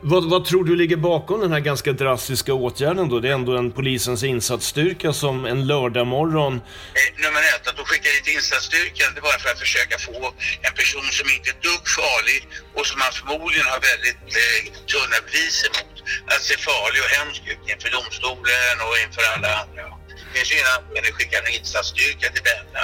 vad, 0.00 0.30
vad 0.30 0.44
tror 0.44 0.64
du 0.64 0.76
ligger 0.76 0.96
bakom 0.96 1.40
den 1.40 1.52
här 1.52 1.60
ganska 1.60 1.92
drastiska 1.92 2.54
åtgärden 2.54 3.08
då? 3.08 3.20
Det 3.20 3.28
är 3.28 3.32
ändå 3.32 3.56
en 3.56 3.72
polisens 3.72 4.22
insatsstyrka 4.22 5.12
som 5.12 5.44
en 5.44 5.66
lördagmorgon 5.66 6.54
Eh, 7.00 7.10
nummer 7.24 7.42
ett, 7.52 7.64
att 7.68 7.76
de 7.76 7.84
skickar 7.90 8.10
hit 8.16 8.28
insatsstyrkan, 8.36 9.08
det 9.14 9.18
är 9.20 9.26
bara 9.30 9.38
för 9.44 9.50
att 9.54 9.62
försöka 9.66 9.96
få 10.08 10.18
en 10.66 10.74
person 10.80 11.06
som 11.18 11.26
inte 11.34 11.48
är 11.54 11.58
dugg 11.68 11.84
farlig 12.00 12.40
och 12.76 12.86
som 12.88 12.98
man 13.04 13.12
förmodligen 13.18 13.66
har 13.74 13.80
väldigt 13.92 14.26
eh, 14.42 14.60
tunna 14.92 15.18
bevis 15.26 15.56
emot, 15.68 15.96
att 16.32 16.42
se 16.48 16.56
farlig 16.70 17.00
och 17.04 17.12
hemsk 17.18 17.42
ut 17.52 17.62
inför 17.72 17.90
domstolen 17.98 18.74
och 18.86 18.94
inför 19.04 19.24
alla 19.32 19.50
andra. 19.62 19.84
Det 20.08 20.32
finns 20.34 20.48
ju 20.50 20.54
ingen 20.56 20.70
anledning 20.76 21.10
att 21.12 21.18
skicka 21.18 21.36
en 21.42 21.50
insatsstyrka 21.58 22.26
till 22.34 22.44
Bella 22.48 22.82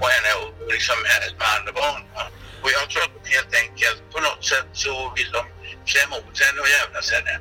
och 0.00 0.08
henne 0.14 0.30
och 0.40 0.72
liksom 0.74 0.98
hennes 1.12 1.32
man 1.44 1.62
och 1.68 1.74
barn. 1.82 2.02
Och 2.62 2.70
jag 2.76 2.84
tror 2.90 3.02
att 3.08 3.28
helt 3.36 3.54
enkelt 3.62 4.00
på 4.12 4.18
något 4.26 4.44
sätt 4.52 4.68
så 4.72 5.12
vill 5.16 5.30
de 5.36 5.42
klämma 5.90 6.16
åt 6.16 6.36
henne 6.44 6.58
och 6.64 6.70
jävlas 6.78 7.12
henne. 7.16 7.34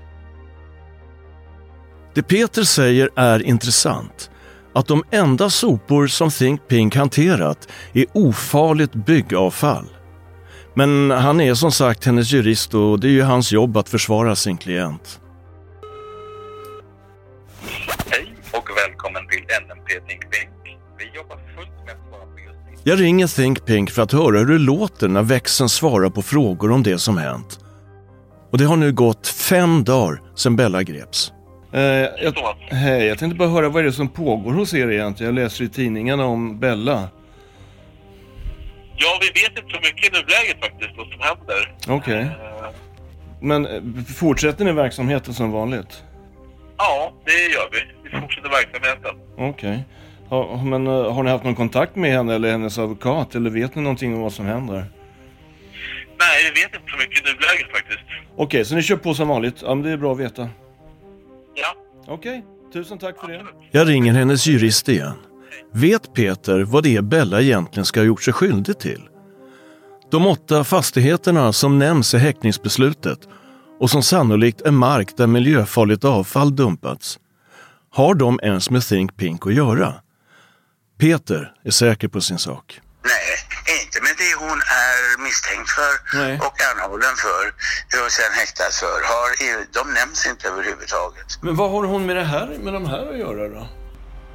Det 2.15 2.23
Peter 2.23 2.63
säger 2.63 3.09
är 3.15 3.43
intressant. 3.43 4.29
Att 4.73 4.87
de 4.87 5.03
enda 5.11 5.49
sopor 5.49 6.07
som 6.07 6.29
Think 6.29 6.67
Pink 6.67 6.95
hanterat 6.95 7.67
är 7.93 8.05
ofarligt 8.13 8.93
byggavfall. 8.93 9.89
Men 10.73 11.11
han 11.11 11.41
är 11.41 11.53
som 11.53 11.71
sagt 11.71 12.05
hennes 12.05 12.31
jurist 12.31 12.73
och 12.73 12.99
det 12.99 13.07
är 13.07 13.11
ju 13.11 13.21
hans 13.21 13.51
jobb 13.51 13.77
att 13.77 13.89
försvara 13.89 14.35
sin 14.35 14.57
klient. 14.57 15.19
Hej 18.09 18.35
och 18.51 18.69
välkommen 18.77 19.27
till 19.27 19.41
NMP 19.41 20.07
Think 20.07 20.21
Pink. 20.31 20.54
Jag 22.87 23.01
ringer 23.01 23.27
Think 23.27 23.65
Pink 23.65 23.91
för 23.91 24.01
att 24.01 24.11
höra 24.11 24.39
hur 24.39 24.45
det 24.45 24.57
låter 24.57 25.07
när 25.07 25.21
växeln 25.21 25.69
svarar 25.69 26.09
på 26.09 26.21
frågor 26.21 26.71
om 26.71 26.83
det 26.83 26.97
som 26.97 27.17
hänt. 27.17 27.59
Och 28.51 28.57
det 28.57 28.65
har 28.65 28.75
nu 28.75 28.93
gått 28.93 29.27
fem 29.27 29.83
dagar 29.83 30.21
sedan 30.35 30.55
Bella 30.55 30.83
greps. 30.83 31.33
Eh, 31.73 31.81
jag, 31.81 32.33
hej, 32.69 33.05
jag 33.05 33.17
tänkte 33.17 33.37
bara 33.37 33.49
höra 33.49 33.69
vad 33.69 33.81
är 33.81 33.85
det 33.85 33.91
som 33.91 34.09
pågår 34.09 34.53
hos 34.53 34.73
er 34.73 34.91
egentligen? 34.91 35.35
Jag 35.35 35.43
läser 35.43 35.63
i 35.63 35.69
tidningarna 35.69 36.25
om 36.25 36.59
Bella. 36.59 37.07
Ja, 38.97 39.19
vi 39.21 39.41
vet 39.41 39.63
inte 39.63 39.73
så 39.73 39.79
mycket 39.81 40.05
i 40.05 40.09
nuläget 40.09 40.59
faktiskt 40.59 40.91
vad 40.97 41.07
som 41.07 41.19
händer. 41.19 41.75
Okej. 41.87 42.27
Men 43.41 43.65
eh, 43.65 44.03
fortsätter 44.15 44.65
ni 44.65 44.71
verksamheten 44.71 45.33
som 45.33 45.51
vanligt? 45.51 46.03
Ja, 46.77 47.13
det 47.25 47.31
gör 47.31 47.69
vi. 47.71 48.09
Vi 48.09 48.21
fortsätter 48.21 48.49
verksamheten. 48.49 49.15
Okej. 49.37 49.83
Ja, 50.29 50.61
men 50.63 50.87
eh, 50.87 51.13
har 51.13 51.23
ni 51.23 51.29
haft 51.29 51.43
någon 51.43 51.55
kontakt 51.55 51.95
med 51.95 52.11
henne 52.11 52.35
eller 52.35 52.51
hennes 52.51 52.77
advokat? 52.77 53.35
Eller 53.35 53.49
vet 53.49 53.75
ni 53.75 53.81
någonting 53.81 54.15
om 54.15 54.21
vad 54.21 54.33
som 54.33 54.45
händer? 54.45 54.85
Nej, 56.19 56.51
vi 56.53 56.61
vet 56.61 56.75
inte 56.75 56.91
så 56.91 56.97
mycket 56.97 57.19
i 57.19 57.23
nuläget 57.23 57.71
faktiskt. 57.71 57.99
Okej, 58.37 58.65
så 58.65 58.75
ni 58.75 58.81
kör 58.81 58.95
på 58.95 59.13
som 59.13 59.27
vanligt? 59.27 59.55
Ja, 59.61 59.75
men 59.75 59.83
det 59.83 59.91
är 59.91 59.97
bra 59.97 60.11
att 60.13 60.19
veta. 60.19 60.49
Ja. 61.55 61.75
Okej, 62.13 62.45
tusen 62.73 62.97
tack 62.97 63.19
för 63.19 63.27
det. 63.27 63.45
Jag 63.71 63.89
ringer 63.89 64.13
hennes 64.13 64.47
jurist 64.47 64.89
igen. 64.89 65.13
Vet 65.73 66.13
Peter 66.13 66.63
vad 66.63 66.83
det 66.83 66.95
är 66.95 67.01
Bella 67.01 67.41
egentligen 67.41 67.85
ska 67.85 67.99
ha 67.99 68.05
gjort 68.05 68.23
sig 68.23 68.33
skyldig 68.33 68.79
till? 68.79 69.01
De 70.11 70.27
åtta 70.27 70.63
fastigheterna 70.63 71.53
som 71.53 71.79
nämns 71.79 72.13
i 72.13 72.17
häktningsbeslutet 72.17 73.19
och 73.79 73.89
som 73.89 74.03
sannolikt 74.03 74.61
är 74.61 74.71
mark 74.71 75.17
där 75.17 75.27
miljöfarligt 75.27 76.03
avfall 76.03 76.55
dumpats. 76.55 77.19
Har 77.91 78.13
de 78.13 78.39
ens 78.43 78.69
med 78.69 78.81
Think 78.81 79.17
Pink 79.17 79.45
att 79.45 79.53
göra? 79.53 79.93
Peter 80.97 81.51
är 81.65 81.71
säker 81.71 82.07
på 82.07 82.21
sin 82.21 82.39
sak. 82.39 82.79
Nej, 83.03 83.31
inte 83.83 84.01
med 84.01 84.15
det 84.17 84.35
hon 84.45 84.59
är 84.61 85.23
misstänkt 85.23 85.69
för 85.71 86.17
Nej. 86.17 86.39
och 86.39 86.57
anhållen 86.71 87.15
för 87.15 87.43
och 88.05 88.11
sen 88.11 88.31
häktad 88.33 88.71
för. 88.71 88.97
Har, 89.11 89.29
de 89.73 89.93
nämns 89.93 90.25
inte 90.27 90.47
överhuvudtaget. 90.47 91.27
Men 91.41 91.55
vad 91.55 91.71
har 91.71 91.83
hon 91.83 92.05
med 92.05 92.15
det 92.15 92.23
här, 92.23 92.47
med 92.47 92.73
de 92.73 92.85
här 92.85 93.09
att 93.11 93.17
göra 93.19 93.49
då? 93.49 93.67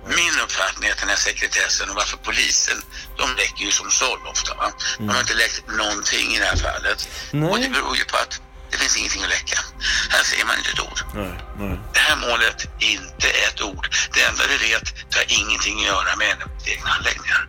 Min 0.07 0.35
uppfattning 0.45 0.89
är 0.89 0.93
att 0.93 0.99
den 1.01 1.09
här 1.09 1.17
sekretessen 1.17 1.91
och 1.91 1.97
varför 1.97 2.17
polisen, 2.17 2.79
de 3.17 3.27
läcker 3.41 3.65
ju 3.65 3.71
som 3.71 3.91
såll 3.91 4.23
ofta. 4.33 4.55
Va? 4.55 4.73
De 4.99 5.09
har 5.09 5.21
inte 5.21 5.35
läckt 5.35 5.63
någonting 5.83 6.27
i 6.35 6.39
det 6.39 6.45
här 6.45 6.57
fallet. 6.57 7.09
Nej. 7.33 7.51
Och 7.51 7.59
det 7.59 7.69
beror 7.69 7.97
ju 7.97 8.05
på 8.05 8.17
att 8.17 8.41
det 8.71 8.79
finns 8.79 8.97
ingenting 8.97 9.23
att 9.23 9.29
läcka. 9.29 9.59
Här 10.11 10.23
ser 10.25 10.45
man 10.45 10.59
inte 10.59 10.71
ett 10.71 10.81
ord. 10.81 11.01
Nej, 11.15 11.35
nej. 11.59 11.79
Det 11.93 12.01
här 12.01 12.17
målet, 12.17 12.67
inte 12.79 13.29
ett 13.29 13.61
ord. 13.63 13.89
Det 14.15 14.23
enda 14.23 14.43
vi 14.49 14.57
vet, 14.69 14.95
det 15.11 15.17
har 15.19 15.27
ingenting 15.41 15.79
att 15.81 15.87
göra 15.87 16.17
med 16.17 16.37
egna 16.67 16.91
anläggningar. 16.91 17.49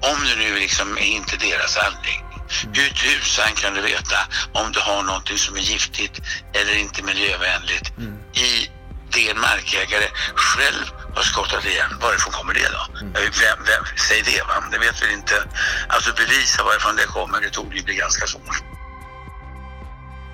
Om 0.00 0.18
det 0.24 0.36
nu 0.36 0.54
liksom 0.54 0.98
är 0.98 1.10
inte 1.20 1.36
deras 1.36 1.76
anläggning, 1.76 2.40
hur 2.72 2.90
tusan 2.90 3.52
kan 3.54 3.74
du 3.74 3.80
veta 3.80 4.18
om 4.52 4.72
du 4.72 4.80
har 4.80 5.02
någonting 5.02 5.38
som 5.38 5.56
är 5.56 5.60
giftigt 5.60 6.20
eller 6.52 6.76
inte 6.76 7.02
miljövänligt 7.02 7.92
i 8.34 8.70
det 9.10 9.30
en 9.30 9.40
markägare 9.40 10.08
själv 10.34 10.84
har 11.14 11.22
skottat 11.22 11.64
igen? 11.64 11.90
Varifrån 12.00 12.32
kommer 12.32 12.54
det 12.54 12.68
då? 12.68 12.86
Vem, 13.14 13.58
vem, 13.66 13.84
säg 14.08 14.22
det 14.22 14.42
va, 14.42 14.64
det 14.72 14.78
vet 14.78 15.02
vi 15.02 15.12
inte. 15.12 15.48
Alltså 15.88 16.12
bevisa 16.12 16.64
varifrån 16.64 16.96
det 16.96 17.06
kommer, 17.06 17.40
det 17.40 17.50
tog 17.50 17.74
ju 17.74 17.82
bli 17.82 17.94
ganska 17.94 18.26
svårt. 18.26 18.56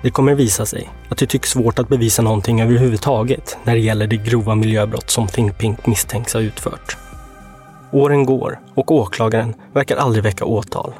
Det 0.01 0.11
kommer 0.11 0.35
visa 0.35 0.65
sig 0.65 0.89
att 1.09 1.17
det 1.17 1.27
tycks 1.27 1.49
svårt 1.49 1.79
att 1.79 1.89
bevisa 1.89 2.21
någonting 2.21 2.61
överhuvudtaget 2.61 3.57
när 3.63 3.73
det 3.73 3.79
gäller 3.81 4.07
det 4.07 4.17
grova 4.17 4.55
miljöbrott 4.55 5.09
som 5.09 5.27
Think 5.27 5.57
Pink 5.57 5.85
misstänks 5.85 6.33
ha 6.33 6.41
utfört. 6.41 6.97
Åren 7.91 8.25
går 8.25 8.59
och 8.75 8.91
åklagaren 8.91 9.53
verkar 9.73 9.97
aldrig 9.97 10.23
väcka 10.23 10.45
åtal. 10.45 10.93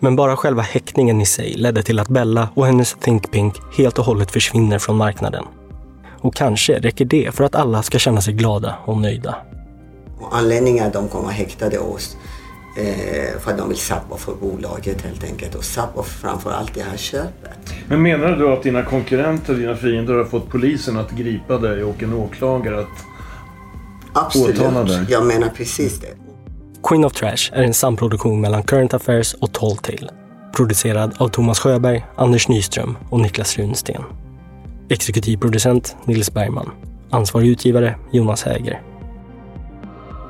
Men 0.00 0.16
bara 0.16 0.36
själva 0.36 0.62
häktningen 0.62 1.20
i 1.20 1.26
sig 1.26 1.54
ledde 1.54 1.82
till 1.82 1.98
att 1.98 2.08
Bella 2.08 2.48
och 2.54 2.66
hennes 2.66 2.96
Think 3.00 3.30
Pink 3.30 3.54
helt 3.78 3.98
och 3.98 4.04
hållet 4.04 4.30
försvinner 4.30 4.78
från 4.78 4.96
marknaden. 4.96 5.44
Och 6.20 6.34
kanske 6.34 6.78
räcker 6.78 7.04
det 7.04 7.34
för 7.34 7.44
att 7.44 7.54
alla 7.54 7.82
ska 7.82 7.98
känna 7.98 8.20
sig 8.20 8.34
glada 8.34 8.74
och 8.84 8.96
nöjda. 8.96 9.36
Anledningen 10.30 10.86
att 10.86 10.92
de 10.92 11.08
kommer 11.08 11.30
häktade 11.30 11.78
oss 11.78 12.16
Eh, 12.78 13.38
för 13.40 13.50
att 13.50 13.58
de 13.58 13.68
vill 13.68 13.78
sabba 13.78 14.16
för 14.16 14.34
bolaget 14.34 15.02
helt 15.02 15.24
enkelt 15.24 15.54
och 15.54 15.64
sabba 15.64 16.02
framförallt 16.02 16.74
det 16.74 16.82
här 16.82 16.96
köpet. 16.96 17.74
Men 17.88 18.02
menar 18.02 18.36
du 18.36 18.52
att 18.52 18.62
dina 18.62 18.82
konkurrenter, 18.82 19.54
dina 19.54 19.76
fiender 19.76 20.14
har 20.14 20.24
fått 20.24 20.50
polisen 20.50 20.96
att 20.96 21.10
gripa 21.10 21.58
dig 21.58 21.84
och 21.84 22.02
en 22.02 22.12
åklagare 22.12 22.80
att 22.80 22.86
åtala 24.36 24.84
dig? 24.84 24.94
Absolut, 24.94 25.10
jag 25.10 25.26
menar 25.26 25.48
precis 25.48 26.00
det. 26.00 26.14
Queen 26.82 27.04
of 27.04 27.12
Trash 27.12 27.50
är 27.52 27.62
en 27.62 27.74
samproduktion 27.74 28.40
mellan 28.40 28.62
Current 28.62 28.94
Affairs 28.94 29.34
och 29.34 29.52
Talltale. 29.52 30.10
Producerad 30.56 31.14
av 31.18 31.28
Thomas 31.28 31.58
Sjöberg, 31.58 32.06
Anders 32.16 32.48
Nyström 32.48 32.96
och 33.10 33.20
Niklas 33.20 33.58
Runsten. 33.58 34.02
Exekutivproducent 34.88 35.96
Nils 36.04 36.32
Bergman. 36.34 36.70
Ansvarig 37.10 37.48
utgivare 37.48 37.98
Jonas 38.12 38.42
Häger. 38.42 38.82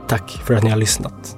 Tack 0.09 0.31
för 0.47 0.55
att 0.55 0.63
ni 0.63 0.71
har 0.71 0.79
lyssnat. 0.79 1.38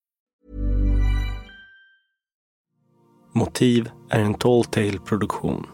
Motiv 3.33 3.89
är 4.09 4.19
en 4.19 4.33
Talltale-produktion. 4.33 5.67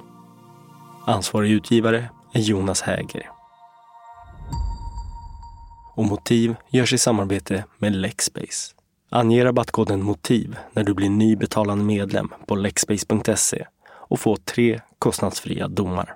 Ansvarig 1.06 1.52
utgivare 1.52 2.10
är 2.34 2.40
Jonas 2.40 2.82
Häger. 2.82 3.30
Och 5.96 6.06
Motiv 6.06 6.56
görs 6.70 6.94
i 6.94 6.98
samarbete 6.98 7.64
med 7.78 7.96
Lexbase. 7.96 8.76
Ange 9.10 9.46
rabattkoden 9.46 10.04
MOTIV 10.04 10.56
när 10.74 10.84
du 10.84 10.94
blir 10.94 11.10
ny 11.10 11.36
betalande 11.36 11.84
medlem 11.84 12.34
på 12.48 12.56
lexbase.se 12.56 13.66
och 13.88 14.20
få 14.20 14.36
tre 14.36 14.82
kostnadsfria 15.00 15.68
domar. 15.68 16.16